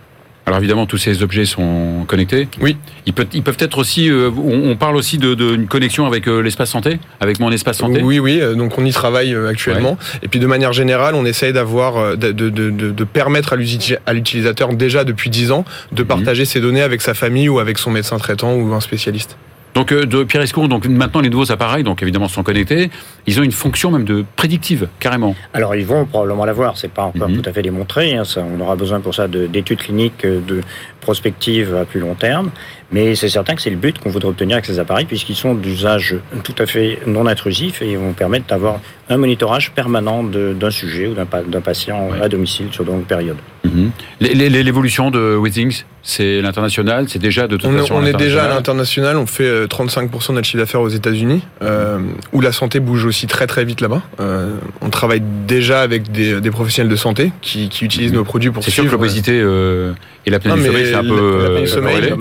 alors 0.46 0.58
évidemment, 0.58 0.84
tous 0.84 0.98
ces 0.98 1.22
objets 1.22 1.46
sont 1.46 2.04
connectés. 2.06 2.48
Oui. 2.60 2.76
Ils 3.06 3.14
peuvent, 3.14 3.28
ils 3.32 3.42
peuvent 3.42 3.56
être 3.60 3.78
aussi. 3.78 4.10
Euh, 4.10 4.30
on, 4.30 4.76
parle 4.76 4.96
aussi 4.96 5.16
d'une 5.16 5.34
de, 5.34 5.64
connexion 5.66 6.06
avec 6.06 6.28
euh, 6.28 6.40
l'espace 6.40 6.70
santé, 6.70 6.98
avec 7.20 7.40
mon 7.40 7.50
espace 7.50 7.78
santé. 7.78 8.02
Oui, 8.02 8.18
oui. 8.18 8.40
Euh, 8.40 8.54
donc 8.54 8.76
on 8.76 8.84
y 8.84 8.92
travaille 8.92 9.34
actuellement. 9.34 9.96
Et 10.22 10.28
puis 10.28 10.40
de 10.40 10.46
manière 10.46 10.74
générale, 10.74 11.14
on 11.14 11.24
essaye 11.24 11.54
d'avoir, 11.54 12.16
de, 12.16 12.32
de, 12.32 12.50
de, 12.50 13.04
permettre 13.04 13.54
à 13.54 14.12
l'utilisateur 14.12 14.74
déjà 14.74 15.04
depuis 15.04 15.30
10 15.30 15.50
ans 15.50 15.64
de 15.92 16.02
mhm. 16.02 16.08
partager 16.08 16.44
ses 16.44 16.60
données 16.60 16.82
avec 16.82 17.00
sa 17.00 17.14
famille 17.14 17.48
ou 17.48 17.58
avec 17.58 17.78
son 17.78 17.90
médecin 17.90 18.18
traitant 18.18 18.54
ou 18.54 18.74
un 18.74 18.80
spécialiste. 18.80 19.36
Donc 19.74 19.90
euh, 19.90 20.06
de 20.06 20.22
Pierre 20.22 20.42
Escour, 20.42 20.68
donc 20.68 20.86
maintenant 20.86 21.20
les 21.20 21.30
nouveaux 21.30 21.50
appareils, 21.50 21.82
donc 21.82 22.00
évidemment 22.02 22.28
sont 22.28 22.44
connectés, 22.44 22.90
ils 23.26 23.40
ont 23.40 23.42
une 23.42 23.52
fonction 23.52 23.90
même 23.90 24.04
de 24.04 24.24
prédictive, 24.36 24.88
carrément. 25.00 25.34
Alors 25.52 25.74
ils 25.74 25.84
vont 25.84 26.06
probablement 26.06 26.44
l'avoir, 26.44 26.78
c'est 26.78 26.92
pas 26.92 27.02
encore 27.02 27.28
mhm. 27.28 27.42
tout 27.42 27.50
à 27.50 27.52
fait 27.52 27.62
démontré, 27.62 28.14
hein, 28.14 28.24
ça, 28.24 28.42
on 28.42 28.60
aura 28.60 28.76
besoin 28.76 29.00
pour 29.00 29.14
ça 29.14 29.26
d'études 29.26 29.80
cliniques, 29.80 30.24
euh, 30.24 30.40
de 30.40 30.60
prospectives 31.00 31.74
à 31.74 31.84
plus 31.84 32.00
long 32.00 32.14
terme, 32.14 32.50
mais 32.94 33.16
c'est 33.16 33.28
certain 33.28 33.56
que 33.56 33.60
c'est 33.60 33.70
le 33.70 33.76
but 33.76 33.98
qu'on 33.98 34.08
voudrait 34.08 34.28
obtenir 34.28 34.54
avec 34.54 34.66
ces 34.66 34.78
appareils, 34.78 35.04
puisqu'ils 35.04 35.34
sont 35.34 35.54
d'usage 35.56 36.14
tout 36.44 36.54
à 36.58 36.64
fait 36.64 37.00
non 37.08 37.26
intrusif 37.26 37.82
et 37.82 37.96
vont 37.96 38.12
permettre 38.12 38.46
d'avoir 38.46 38.78
un 39.10 39.16
monitorage 39.16 39.72
permanent 39.72 40.22
d'un 40.22 40.70
sujet 40.70 41.08
ou 41.08 41.14
d'un 41.14 41.60
patient 41.60 42.10
à 42.22 42.28
domicile 42.28 42.68
sur 42.70 42.84
de 42.84 42.90
longues 42.90 43.04
périodes. 43.04 43.36
Mhm. 43.64 43.90
L'évolution 44.20 45.10
de 45.10 45.36
Withings, 45.36 45.84
c'est 46.02 46.40
l'international, 46.40 47.08
c'est 47.08 47.18
déjà 47.18 47.48
de 47.48 47.56
toute 47.56 47.70
on, 47.70 47.78
façon. 47.78 47.94
On 47.96 48.04
est 48.04 48.12
déjà 48.12 48.44
à 48.44 48.48
l'international, 48.48 49.16
on 49.16 49.26
fait 49.26 49.64
35% 49.66 49.72
euh, 49.72 50.28
de 50.28 50.32
notre 50.34 50.46
chiffre 50.46 50.58
d'affaires 50.58 50.80
aux 50.80 50.88
États-Unis, 50.88 51.42
euh, 51.62 51.98
où 52.32 52.40
la 52.40 52.52
santé 52.52 52.78
bouge 52.78 53.04
aussi 53.06 53.26
très 53.26 53.46
très 53.46 53.64
vite 53.64 53.80
là-bas. 53.80 54.02
Euh, 54.20 54.54
on 54.80 54.90
travaille 54.90 55.22
déjà 55.46 55.80
avec 55.80 56.12
des, 56.12 56.40
des, 56.40 56.50
professionnels 56.50 56.90
de 56.90 56.96
santé 56.96 57.32
qui, 57.40 57.68
qui 57.68 57.84
utilisent 57.84 58.12
nos 58.12 58.24
produits 58.24 58.50
pour. 58.50 58.62
C'est 58.62 58.70
sûr 58.70 58.84
que 58.84 58.90
l'obésité 58.90 59.32
euh, 59.40 59.92
et 60.26 60.30
la 60.30 60.38
du 60.38 60.48
sommeil, 60.48 60.86
c'est 60.86 60.94
un 60.94 61.04
peu 61.04 61.64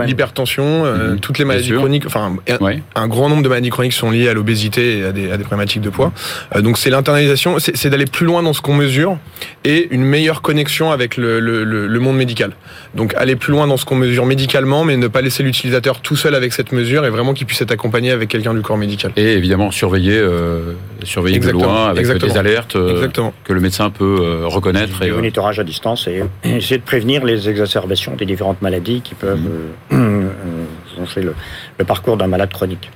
l'hypertension, 0.06 0.63
mhm. 0.64 1.20
toutes 1.20 1.40
les 1.40 1.46
maladies 1.46 1.72
chroniques. 1.72 2.06
Enfin, 2.06 2.36
un, 2.96 3.08
grand 3.08 3.30
nombre 3.30 3.44
de 3.44 3.50
maladies 3.50 3.70
chroniques 3.70 3.94
sont 3.94 4.12
liées 4.12 4.30
à 4.30 4.34
l'obésité 4.34 5.00
et 5.00 5.04
à 5.06 5.12
des, 5.12 5.32
à 5.32 5.38
des, 5.38 5.44
problématiques 5.44 5.82
de 5.82 5.90
poids. 5.90 6.12
donc 6.60 6.78
c'est 6.78 6.90
l'internalisation, 6.90 7.58
c'est 7.60 7.90
d'aller 7.90 8.06
plus 8.06 8.26
loin 8.26 8.44
dans 8.44 8.54
ce 8.54 8.62
qu'on 8.62 8.76
mesure 8.76 9.18
et 9.66 9.88
une 9.92 10.04
meilleure 10.04 10.42
connexion 10.42 10.92
avec 10.92 11.18
le, 11.18 11.40
le, 11.40 11.64
le 11.64 12.00
monde 12.00 12.18
médical. 12.18 12.52
Donc 12.96 13.14
aller 13.16 13.36
plus 13.36 13.52
loin 13.52 13.68
dans 13.68 13.78
ce 13.78 13.86
qu'on 13.86 13.96
mesure 13.96 14.26
médicalement, 14.26 14.84
mais 14.84 14.98
ne 14.98 15.08
pas 15.08 15.22
laisser 15.22 15.44
l'utilisateur 15.44 16.00
tout 16.00 16.16
seul 16.16 16.36
avec 16.36 16.54
cette 16.54 16.72
mesure 16.72 17.06
et 17.06 17.10
vraiment 17.10 17.34
qu'il 17.34 17.48
puisse 17.48 17.62
être 17.62 17.72
accompagné 17.72 18.12
avec 18.12 18.30
quelqu'un 18.30 18.54
du 18.54 18.62
corps 18.62 18.78
médical. 18.78 19.12
Et 19.16 19.34
évidemment 19.34 19.72
surveiller, 19.72 20.18
euh, 20.18 20.74
surveiller 21.04 21.40
de 21.40 21.50
loin 21.50 21.88
avec 21.88 22.08
des 22.08 22.38
alertes 22.38 22.76
euh, 22.76 23.08
que 23.44 23.54
le 23.54 23.60
médecin 23.60 23.90
peut 23.90 24.20
euh, 24.22 24.48
reconnaître. 24.48 25.02
Et, 25.02 25.08
et 25.08 25.12
monitorage 25.12 25.60
à 25.60 25.64
distance 25.64 26.08
et 26.08 26.24
essayer 26.44 26.78
de 26.78 26.84
prévenir 26.84 27.26
les 27.26 27.50
exacerbations 27.50 28.16
des 28.16 28.26
différentes 28.26 28.62
maladies 28.62 29.02
qui 29.02 29.16
peuvent 29.16 29.40
mmh. 29.92 29.96
le, 31.22 31.36
le 31.78 31.86
parcours 31.86 32.18
d'un 32.18 32.28
malade 32.28 32.52
chronique. 32.52 32.92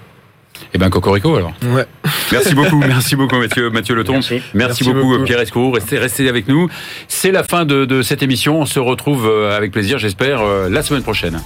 Eh 0.73 0.77
ben 0.77 0.89
Cocorico 0.89 1.35
alors. 1.35 1.53
Ouais. 1.63 1.85
Merci 2.31 2.55
beaucoup, 2.55 2.77
merci 2.79 3.15
beaucoup 3.15 3.37
Mathieu, 3.37 3.69
Mathieu 3.69 3.95
Leton. 3.95 4.13
Merci, 4.13 4.41
merci, 4.53 4.83
beaucoup, 4.83 5.23
Pierre 5.23 5.39
Escour. 5.39 5.75
Restez, 5.75 5.99
restez 5.99 6.27
avec 6.27 6.47
nous. 6.47 6.67
C'est 7.07 7.31
la 7.31 7.43
fin 7.43 7.65
de, 7.65 7.85
de 7.85 8.01
cette 8.01 8.23
émission. 8.23 8.59
On 8.59 8.65
se 8.65 8.79
retrouve 8.79 9.29
avec 9.29 9.71
plaisir, 9.71 9.99
j'espère, 9.99 10.41
la 10.69 10.81
semaine 10.81 11.03
prochaine. 11.03 11.39